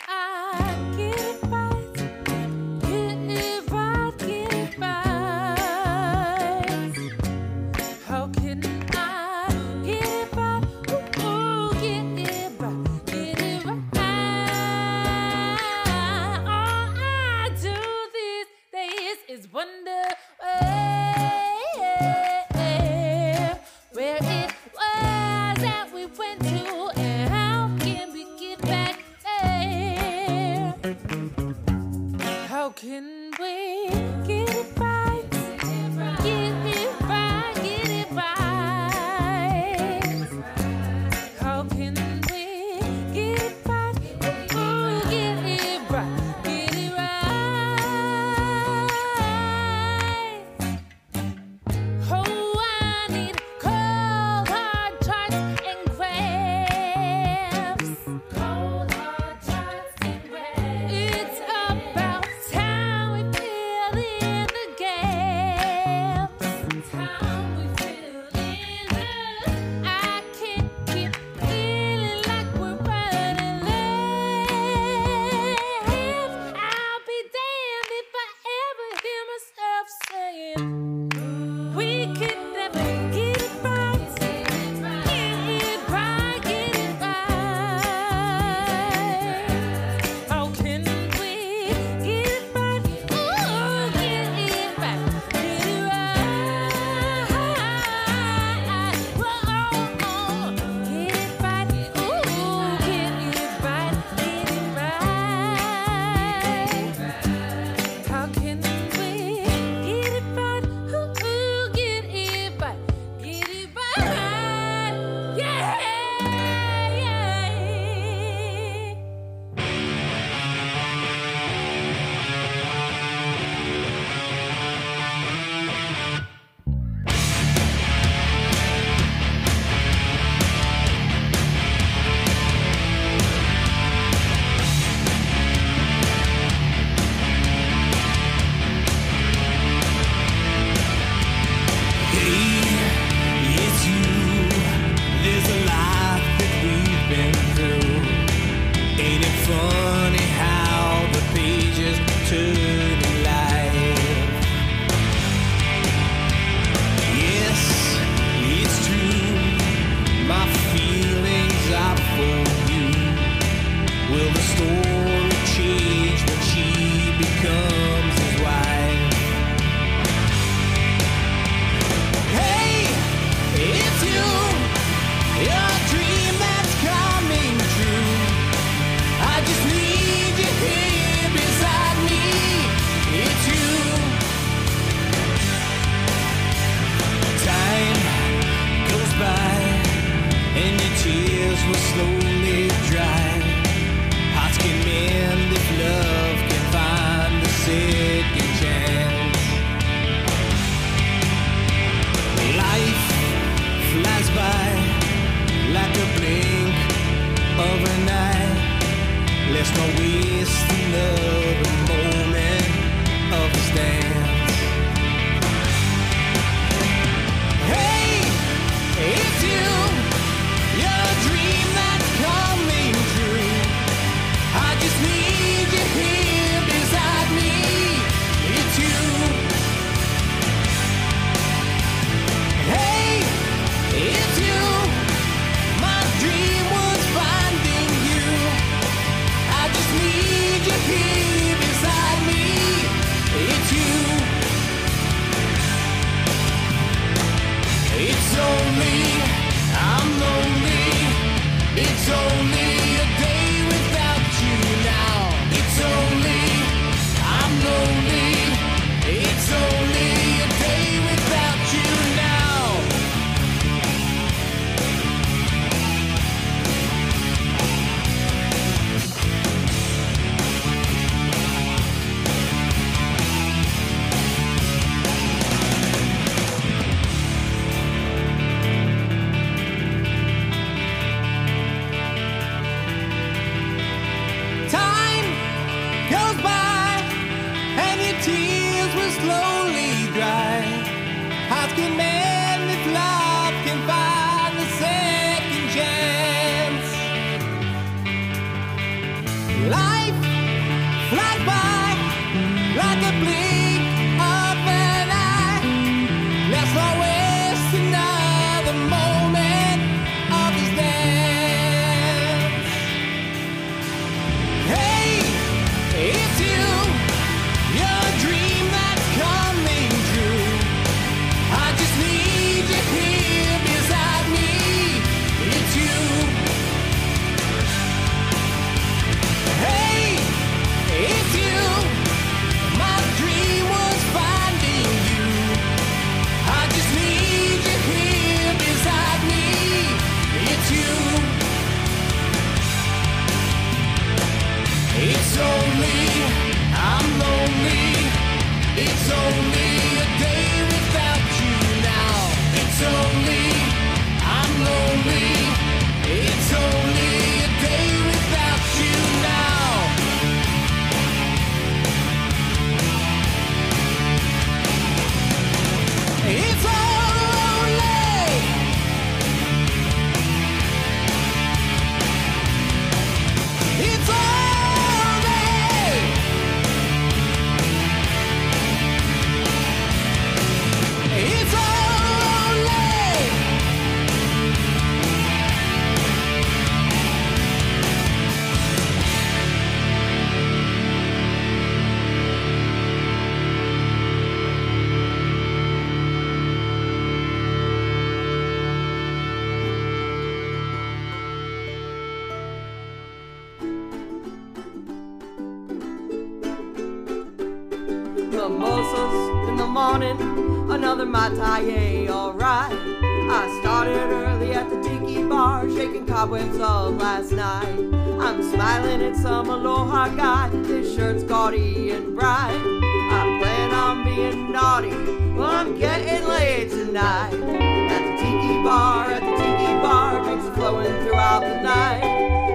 I'm 418.37 418.43
smiling 418.43 419.01
at 419.01 419.16
some 419.16 419.49
aloha 419.49 420.09
guy, 420.11 420.51
his 420.51 420.95
shirt's 420.95 421.22
gaudy 421.22 421.93
and 421.93 422.14
bright. 422.14 422.51
I 422.53 423.39
plan 423.41 423.72
on 423.72 424.05
being 424.05 424.53
naughty, 424.53 424.91
well, 425.32 425.49
I'm 425.49 425.74
getting 425.78 426.22
laid 426.28 426.68
tonight. 426.68 427.32
At 427.32 428.03
the 428.05 428.16
tiki 428.18 428.62
bar, 428.62 429.11
at 429.11 429.22
the 429.22 429.37
tiki 429.43 429.72
bar, 429.80 430.22
drinks 430.22 430.55
flowing 430.55 430.93
throughout 431.07 431.41
the 431.41 431.62
night. 431.62 432.05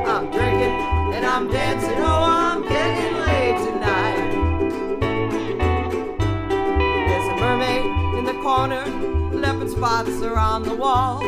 I'm 0.06 0.30
drinking 0.30 1.16
and 1.16 1.26
I'm 1.26 1.50
dancing, 1.50 1.98
oh, 1.98 2.26
I'm 2.26 2.62
getting 2.62 3.16
laid 3.26 3.58
tonight. 3.66 4.30
There's 7.08 7.28
a 7.28 7.36
mermaid 7.42 8.20
in 8.20 8.26
the 8.26 8.40
corner, 8.44 8.86
leopard 9.36 9.72
spots 9.72 10.22
are 10.22 10.38
on 10.38 10.62
the 10.62 10.76
wall. 10.76 11.24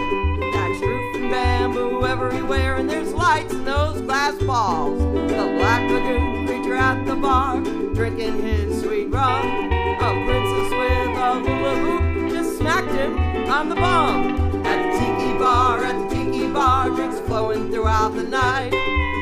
Roof 0.81 0.92
and 1.23 1.31
bamboo 1.31 2.05
everywhere, 2.05 2.75
and 2.75 2.89
there's 2.89 3.13
lights 3.13 3.53
in 3.53 3.63
those 3.63 4.01
glass 4.01 4.35
balls. 4.43 4.99
The 4.99 5.55
black 5.57 5.89
lagoon 5.89 6.45
creature 6.45 6.75
at 6.75 7.05
the 7.05 7.15
bar, 7.15 7.61
drinking 7.93 8.41
his 8.41 8.81
sweet 8.81 9.07
rum. 9.09 9.45
A 9.45 10.25
princess 10.25 10.69
with 10.71 11.17
a 11.17 11.39
hula 11.39 11.75
hoop 11.75 12.31
just 12.31 12.57
smacked 12.57 12.91
him 12.91 13.17
on 13.49 13.69
the 13.69 13.75
bum. 13.75 14.65
At 14.65 14.83
the 14.83 14.99
tiki 14.99 15.37
bar, 15.37 15.83
at 15.83 16.09
the 16.09 16.15
tiki 16.15 16.51
bar, 16.51 16.89
drinks 16.89 17.19
flowing 17.21 17.71
throughout 17.71 18.15
the 18.15 18.23
night. 18.23 18.73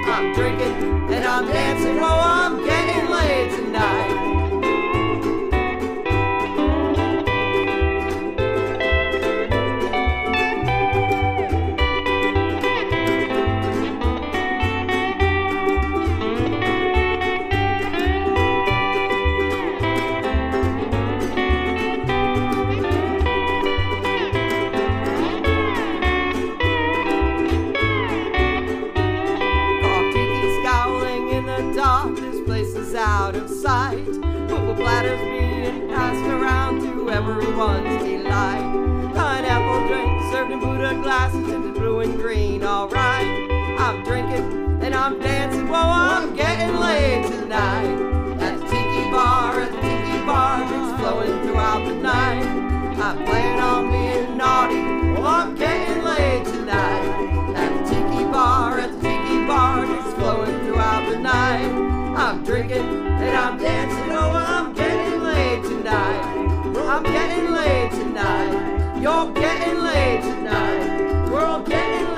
I'm 0.06 0.34
drinking 0.34 1.12
and 1.14 1.24
I'm 1.24 1.46
dancing, 1.48 2.00
oh, 2.00 2.22
I'm 2.24 2.64
getting 2.66 3.12
laid 3.12 3.52
tonight. 3.52 4.31
Alright, 42.82 43.28
I'm 43.80 44.04
drinking 44.04 44.82
and 44.82 44.96
I'm 44.96 45.20
dancing. 45.20 45.68
Whoa, 45.68 45.76
I'm 45.78 46.36
getting 46.36 46.76
laid 46.80 47.28
tonight. 47.28 48.42
At 48.42 48.58
the 48.58 48.66
tiki 48.66 49.12
bar, 49.12 49.62
at 49.62 49.72
the 49.72 49.82
tiki 49.82 50.26
bar, 50.26 50.68
drinks 50.68 51.00
flowing 51.00 51.44
throughout 51.44 51.86
the 51.86 51.94
night. 51.94 52.42
I'm 52.98 53.24
planning 53.24 53.60
on 53.62 53.92
being 53.92 54.36
naughty. 54.36 54.82
Well, 55.14 55.28
I'm 55.28 55.54
getting 55.54 56.04
laid 56.04 56.44
tonight. 56.46 57.54
At 57.56 57.70
the 57.72 57.84
tiki 57.88 58.24
bar, 58.32 58.80
at 58.80 58.92
the 58.94 59.00
tiki 59.00 59.46
bar, 59.46 59.86
drinks 59.86 60.14
flowing 60.16 60.60
throughout 60.62 61.08
the 61.08 61.20
night. 61.20 61.72
I'm 62.18 62.44
drinking 62.44 62.80
and 62.82 63.38
I'm 63.38 63.60
dancing. 63.60 64.12
Oh, 64.12 64.32
I'm 64.32 64.74
getting 64.74 65.22
laid 65.22 65.62
tonight. 65.62 66.24
I'm 66.90 67.04
getting 67.04 67.52
laid 67.52 67.92
tonight. 67.92 69.00
You're 69.00 69.32
getting 69.34 69.84
laid 69.84 70.24
tonight. 70.24 71.30
We're 71.30 71.46
all 71.46 71.62
getting 71.62 72.11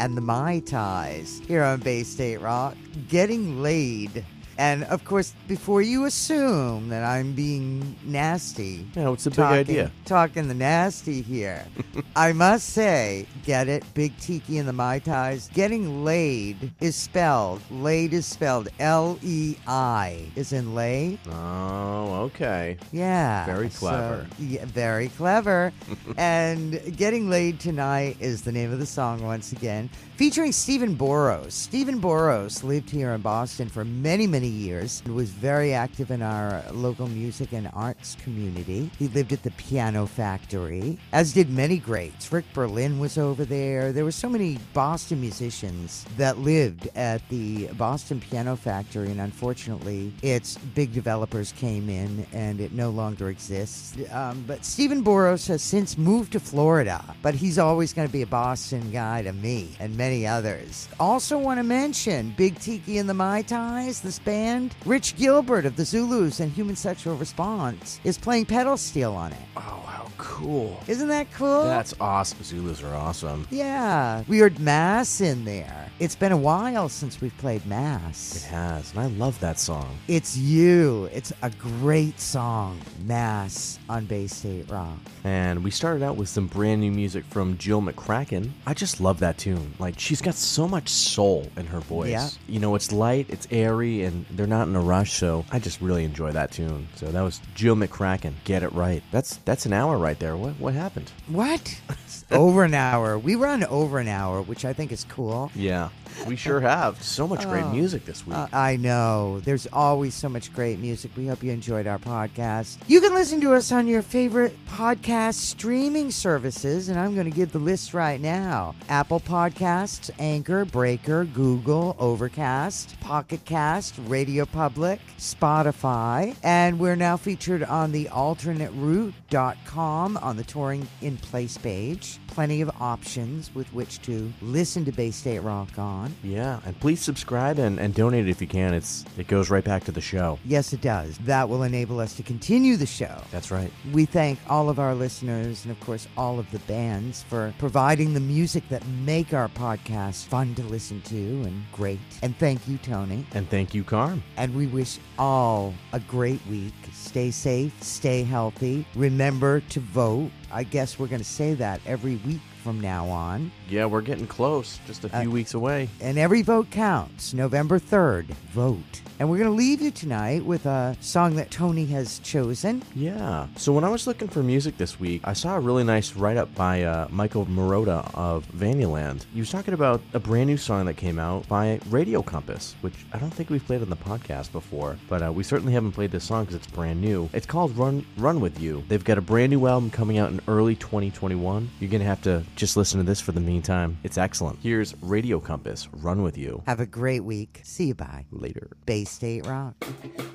and 0.00 0.16
the 0.16 0.20
Mai 0.20 0.60
Tais 0.60 1.40
here 1.46 1.62
on 1.62 1.80
Bay 1.80 2.02
State 2.02 2.40
Rock, 2.40 2.76
getting 3.08 3.62
laid. 3.62 4.24
And 4.58 4.84
of 4.84 5.04
course, 5.04 5.34
before 5.48 5.82
you 5.82 6.04
assume 6.04 6.88
that 6.88 7.04
I'm 7.04 7.32
being 7.32 7.96
nasty, 8.04 8.86
what's 8.94 9.24
the 9.24 9.30
big 9.30 9.36
talking, 9.36 9.58
idea? 9.58 9.92
Talking 10.04 10.48
the 10.48 10.54
nasty 10.54 11.22
here. 11.22 11.64
I 12.16 12.32
must 12.32 12.70
say, 12.70 13.26
get 13.44 13.68
it? 13.68 13.84
Big 13.94 14.16
Tiki 14.18 14.58
and 14.58 14.68
the 14.68 14.72
Mai 14.72 15.00
Tais. 15.00 15.48
Getting 15.52 16.04
laid 16.04 16.72
is 16.80 16.94
spelled, 16.94 17.60
laid 17.70 18.12
is 18.12 18.26
spelled 18.26 18.68
L 18.78 19.18
E 19.22 19.56
I, 19.66 20.24
is 20.36 20.52
in 20.52 20.74
lay. 20.74 21.18
Oh, 21.30 22.22
okay. 22.26 22.76
Yeah. 22.92 23.46
Very 23.46 23.70
so- 23.70 23.78
clever. 23.80 24.26
yeah, 24.38 24.64
very 24.66 25.08
clever. 25.08 25.72
and 26.16 26.80
Getting 26.96 27.28
Laid 27.28 27.58
Tonight 27.60 28.16
is 28.20 28.42
the 28.42 28.52
name 28.52 28.72
of 28.72 28.78
the 28.78 28.86
song 28.86 29.22
once 29.24 29.52
again, 29.52 29.88
featuring 30.16 30.52
Stephen 30.52 30.96
Boros. 30.96 31.52
Stephen 31.52 32.00
Boros 32.00 32.62
lived 32.62 32.88
here 32.90 33.10
in 33.12 33.20
Boston 33.20 33.68
for 33.68 33.84
many, 33.84 34.26
many 34.26 34.43
years 34.46 35.02
and 35.04 35.14
was 35.14 35.30
very 35.30 35.72
active 35.72 36.10
in 36.10 36.22
our 36.22 36.62
local 36.72 37.06
music 37.08 37.52
and 37.52 37.70
arts 37.74 38.16
community. 38.22 38.90
He 38.98 39.08
lived 39.08 39.32
at 39.32 39.42
the 39.42 39.50
Piano 39.52 40.06
Factory, 40.06 40.98
as 41.12 41.32
did 41.32 41.50
many 41.50 41.78
greats. 41.78 42.32
Rick 42.32 42.44
Berlin 42.54 42.98
was 42.98 43.18
over 43.18 43.44
there. 43.44 43.92
There 43.92 44.04
were 44.04 44.12
so 44.12 44.28
many 44.28 44.58
Boston 44.72 45.20
musicians 45.20 46.04
that 46.16 46.38
lived 46.38 46.88
at 46.94 47.26
the 47.28 47.68
Boston 47.68 48.20
Piano 48.20 48.56
Factory, 48.56 49.10
and 49.10 49.20
unfortunately, 49.20 50.12
its 50.22 50.58
big 50.74 50.92
developers 50.92 51.52
came 51.52 51.88
in 51.88 52.26
and 52.32 52.60
it 52.60 52.72
no 52.72 52.90
longer 52.90 53.28
exists. 53.28 53.96
Um, 54.12 54.44
but 54.46 54.64
Stephen 54.64 55.04
Boros 55.04 55.46
has 55.48 55.62
since 55.62 55.96
moved 55.96 56.32
to 56.32 56.40
Florida, 56.40 57.02
but 57.22 57.34
he's 57.34 57.58
always 57.58 57.92
going 57.92 58.08
to 58.08 58.12
be 58.12 58.22
a 58.22 58.26
Boston 58.26 58.90
guy 58.90 59.22
to 59.22 59.32
me 59.32 59.70
and 59.80 59.96
many 59.96 60.26
others. 60.26 60.88
Also, 60.98 61.38
want 61.38 61.58
to 61.58 61.64
mention 61.64 62.34
Big 62.36 62.58
Tiki 62.58 62.98
and 62.98 63.08
the 63.08 63.14
Mai 63.14 63.42
Tais, 63.42 64.00
this 64.00 64.18
band. 64.34 64.74
Rich 64.84 65.16
Gilbert 65.16 65.64
of 65.64 65.76
the 65.76 65.84
Zulus 65.84 66.40
and 66.40 66.50
Human 66.50 66.74
Sexual 66.74 67.16
Response 67.16 68.00
is 68.02 68.18
playing 68.18 68.46
pedal 68.46 68.76
steel 68.76 69.12
on 69.12 69.30
it. 69.32 69.38
Oh, 69.56 69.93
cool. 70.24 70.80
Isn't 70.88 71.08
that 71.08 71.30
cool? 71.34 71.64
That's 71.64 71.94
awesome. 72.00 72.42
Zulus 72.42 72.82
are 72.82 72.94
awesome. 72.94 73.46
Yeah, 73.50 74.24
we 74.26 74.38
heard 74.38 74.58
Mass 74.58 75.20
in 75.20 75.44
there. 75.44 75.90
It's 76.00 76.16
been 76.16 76.32
a 76.32 76.36
while 76.36 76.88
since 76.88 77.20
we've 77.20 77.36
played 77.38 77.64
Mass. 77.66 78.36
It 78.36 78.48
has, 78.48 78.90
and 78.92 79.00
I 79.00 79.06
love 79.06 79.38
that 79.40 79.58
song. 79.58 79.98
It's 80.08 80.36
you. 80.36 81.08
It's 81.12 81.32
a 81.42 81.50
great 81.50 82.18
song, 82.18 82.80
Mass 83.04 83.78
on 83.88 84.06
Bay 84.06 84.26
State 84.26 84.70
Rock. 84.70 84.98
And 85.22 85.62
we 85.62 85.70
started 85.70 86.02
out 86.02 86.16
with 86.16 86.28
some 86.28 86.46
brand 86.46 86.80
new 86.80 86.90
music 86.90 87.24
from 87.26 87.56
Jill 87.58 87.80
McCracken. 87.80 88.50
I 88.66 88.74
just 88.74 89.00
love 89.00 89.20
that 89.20 89.38
tune. 89.38 89.74
Like, 89.78 89.98
she's 90.00 90.20
got 90.20 90.34
so 90.34 90.66
much 90.66 90.88
soul 90.88 91.48
in 91.56 91.66
her 91.66 91.80
voice. 91.80 92.10
Yeah. 92.10 92.28
You 92.48 92.60
know, 92.60 92.74
it's 92.74 92.90
light, 92.90 93.26
it's 93.28 93.46
airy, 93.50 94.02
and 94.02 94.26
they're 94.30 94.46
not 94.46 94.66
in 94.66 94.74
a 94.74 94.80
rush, 94.80 95.12
so 95.12 95.44
I 95.52 95.58
just 95.58 95.80
really 95.80 96.04
enjoy 96.04 96.32
that 96.32 96.50
tune. 96.50 96.88
So 96.96 97.06
that 97.06 97.20
was 97.22 97.40
Jill 97.54 97.76
McCracken. 97.76 98.32
Get 98.44 98.62
it 98.62 98.72
right. 98.72 99.02
That's 99.12 99.36
that's 99.44 99.66
an 99.66 99.72
hour 99.72 99.96
right 99.96 100.13
there. 100.20 100.36
What 100.36 100.54
what 100.60 100.74
happened? 100.74 101.10
What? 101.26 101.80
over 102.30 102.64
an 102.64 102.74
hour. 102.74 103.18
We 103.18 103.34
run 103.34 103.64
over 103.64 103.98
an 103.98 104.08
hour, 104.08 104.42
which 104.42 104.64
I 104.64 104.72
think 104.72 104.92
is 104.92 105.04
cool. 105.04 105.50
Yeah, 105.54 105.90
we 106.26 106.36
sure 106.36 106.60
have. 106.60 107.02
So 107.02 107.26
much 107.28 107.46
great 107.48 107.64
Oh. 107.64 107.70
music 107.72 108.04
this 108.06 108.26
week. 108.26 108.36
Uh, 108.36 108.46
I 108.52 108.76
know. 108.76 109.40
There's 109.40 109.66
always 109.72 110.14
so 110.14 110.28
much 110.28 110.52
great 110.52 110.78
music. 110.78 111.10
We 111.16 111.26
hope 111.26 111.42
you 111.42 111.50
enjoyed 111.52 111.86
our 111.86 111.98
podcast. 111.98 112.78
You 112.86 113.00
can 113.00 113.14
listen 113.14 113.40
to 113.42 113.54
us 113.54 113.72
on 113.72 113.86
your 113.86 114.02
favorite 114.02 114.56
podcast 114.68 115.34
streaming 115.34 116.10
services, 116.10 116.88
and 116.88 116.98
I'm 116.98 117.14
going 117.14 117.30
to 117.30 117.36
give 117.36 117.52
the 117.52 117.58
list 117.58 117.94
right 117.94 118.20
now 118.20 118.74
Apple 118.88 119.20
Podcasts, 119.20 120.10
Anchor, 120.18 120.64
Breaker, 120.64 121.24
Google, 121.24 121.96
Overcast, 121.98 122.98
Pocket 123.00 123.44
Cast, 123.44 123.94
Radio 124.06 124.44
Public, 124.46 125.00
Spotify, 125.18 126.34
and 126.42 126.78
we're 126.78 126.96
now 126.96 127.16
featured 127.16 127.62
on 127.64 127.92
the 127.92 128.06
alternateroute.com 128.06 130.16
on 130.18 130.36
the 130.36 130.44
touring 130.44 130.86
in 131.02 131.16
place 131.18 131.58
page. 131.58 132.18
Plenty 132.28 132.60
of 132.60 132.70
options 132.80 133.54
with 133.54 133.72
which 133.72 134.00
to 134.02 134.32
listen 134.42 134.84
to 134.84 134.92
Bay 134.92 135.10
State 135.10 135.40
Rock 135.40 135.78
on. 135.78 136.03
Yeah, 136.22 136.60
and 136.64 136.78
please 136.80 137.00
subscribe 137.00 137.58
and, 137.58 137.78
and 137.78 137.94
donate 137.94 138.28
if 138.28 138.40
you 138.40 138.46
can. 138.46 138.74
It's 138.74 139.04
it 139.18 139.28
goes 139.28 139.50
right 139.50 139.64
back 139.64 139.84
to 139.84 139.92
the 139.92 140.00
show. 140.00 140.38
Yes, 140.44 140.72
it 140.72 140.80
does. 140.80 141.18
That 141.18 141.48
will 141.48 141.62
enable 141.62 142.00
us 142.00 142.14
to 142.16 142.22
continue 142.22 142.76
the 142.76 142.86
show. 142.86 143.22
That's 143.30 143.50
right. 143.50 143.70
We 143.92 144.04
thank 144.04 144.38
all 144.48 144.68
of 144.68 144.78
our 144.78 144.94
listeners 144.94 145.64
and, 145.64 145.72
of 145.72 145.80
course, 145.80 146.06
all 146.16 146.38
of 146.38 146.50
the 146.50 146.58
bands 146.60 147.22
for 147.22 147.54
providing 147.58 148.14
the 148.14 148.20
music 148.20 148.68
that 148.68 148.86
make 149.04 149.32
our 149.32 149.48
podcast 149.48 150.24
fun 150.26 150.54
to 150.56 150.62
listen 150.64 151.00
to 151.02 151.16
and 151.16 151.62
great. 151.72 152.00
And 152.22 152.36
thank 152.38 152.66
you, 152.68 152.78
Tony. 152.78 153.26
And 153.34 153.48
thank 153.48 153.74
you, 153.74 153.84
Carm. 153.84 154.22
And 154.36 154.54
we 154.54 154.66
wish 154.66 154.98
all 155.18 155.74
a 155.92 156.00
great 156.00 156.44
week. 156.46 156.74
Stay 156.92 157.30
safe, 157.30 157.72
stay 157.82 158.22
healthy. 158.22 158.86
Remember 158.94 159.60
to 159.60 159.80
vote. 159.80 160.30
I 160.52 160.62
guess 160.62 160.98
we're 160.98 161.08
going 161.08 161.20
to 161.20 161.24
say 161.24 161.54
that 161.54 161.80
every 161.86 162.16
week 162.16 162.40
from 162.64 162.80
now 162.80 163.06
on. 163.08 163.52
Yeah, 163.68 163.84
we're 163.84 164.00
getting 164.00 164.26
close. 164.26 164.78
Just 164.86 165.04
a 165.04 165.10
few 165.10 165.28
Uh, 165.28 165.32
weeks 165.32 165.52
away. 165.52 165.90
And 166.00 166.16
every 166.18 166.40
vote 166.40 166.70
counts. 166.70 167.34
November 167.34 167.78
3rd, 167.78 168.24
vote. 168.54 169.02
And 169.20 169.30
we're 169.30 169.38
going 169.38 169.50
to 169.50 169.54
leave 169.56 169.80
you 169.80 169.90
tonight 169.92 170.44
with 170.44 170.66
a 170.66 170.96
song 171.00 171.36
that 171.36 171.50
Tony 171.50 171.84
has 171.86 172.18
chosen. 172.20 172.82
Yeah. 172.96 173.46
So 173.56 173.72
when 173.72 173.84
I 173.84 173.88
was 173.90 174.06
looking 174.08 174.26
for 174.28 174.42
music 174.42 174.76
this 174.76 174.98
week, 174.98 175.20
I 175.24 175.34
saw 175.34 175.56
a 175.56 175.60
really 175.60 175.84
nice 175.84 176.16
write 176.16 176.36
up 176.36 176.52
by 176.56 176.82
uh, 176.82 177.06
Michael 177.10 177.46
Marotta 177.46 178.10
of 178.14 178.44
Vanyaland. 178.50 179.24
He 179.32 179.38
was 179.40 179.50
talking 179.50 179.72
about 179.74 180.00
a 180.14 180.18
brand 180.18 180.48
new 180.48 180.56
song 180.56 180.86
that 180.86 180.94
came 180.96 181.18
out 181.20 181.46
by 181.48 181.78
Radio 181.90 182.22
Compass, 182.22 182.74
which 182.80 182.94
I 183.12 183.18
don't 183.18 183.32
think 183.32 183.50
we've 183.50 183.64
played 183.64 183.82
on 183.82 183.90
the 183.90 183.96
podcast 183.96 184.50
before, 184.50 184.96
but 185.08 185.22
uh, 185.22 185.30
we 185.32 185.44
certainly 185.44 185.72
haven't 185.74 185.92
played 185.92 186.10
this 186.10 186.24
song 186.24 186.44
because 186.44 186.56
it's 186.56 186.66
brand 186.66 187.00
new. 187.00 187.28
It's 187.32 187.46
called 187.46 187.76
Run 187.76 188.04
Run 188.16 188.40
with 188.40 188.58
You. 188.58 188.82
They've 188.88 189.04
got 189.04 189.16
a 189.18 189.22
brand 189.22 189.50
new 189.50 189.66
album 189.68 189.90
coming 189.90 190.18
out 190.18 190.30
in 190.32 190.40
early 190.48 190.74
2021. 190.74 191.70
You're 191.78 191.90
gonna 191.90 192.02
have 192.04 192.22
to 192.22 192.42
just 192.54 192.76
listen 192.76 192.98
to 192.98 193.04
this 193.04 193.20
for 193.20 193.32
the 193.32 193.40
meantime. 193.40 193.98
It's 194.02 194.18
excellent. 194.18 194.58
Here's 194.62 194.94
Radio 195.02 195.40
Compass. 195.40 195.88
Run 195.92 196.22
with 196.22 196.38
You. 196.38 196.62
Have 196.66 196.80
a 196.80 196.86
great 196.86 197.24
week. 197.24 197.60
See 197.64 197.86
you 197.86 197.94
bye. 197.94 198.26
Later. 198.30 198.68
Bay 198.86 199.04
State 199.04 199.46
Rock. 199.46 199.74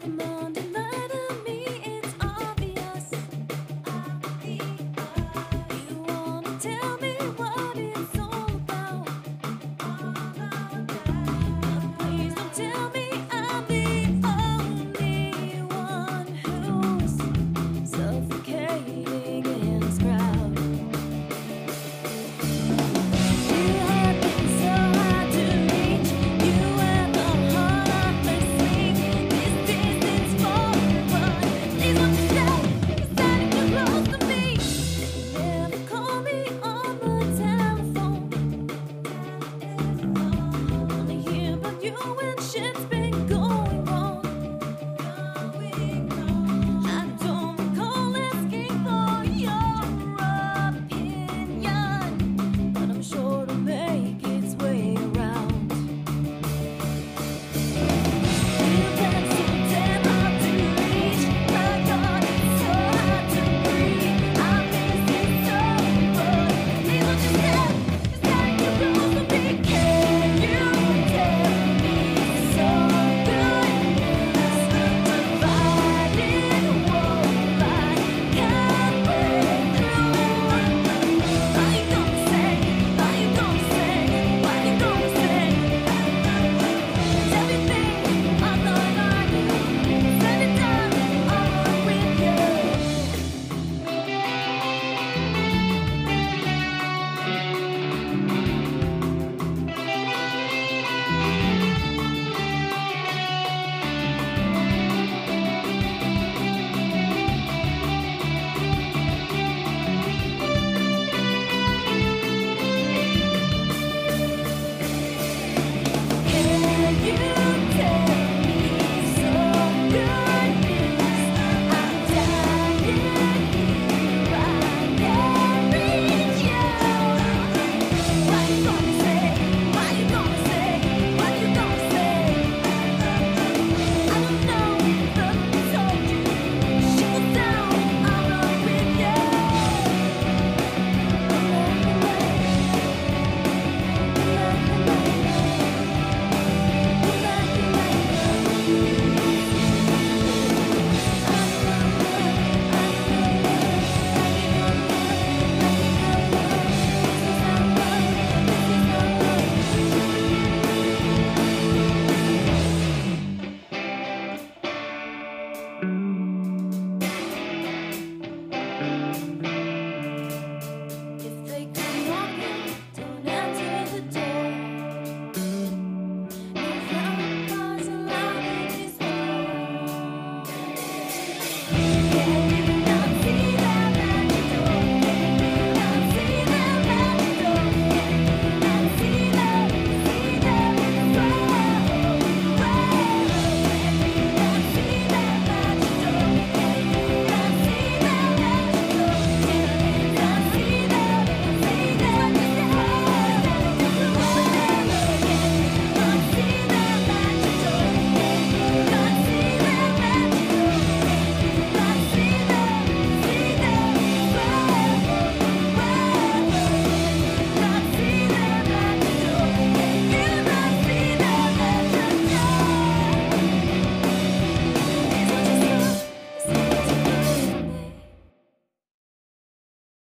Morning 0.06 0.59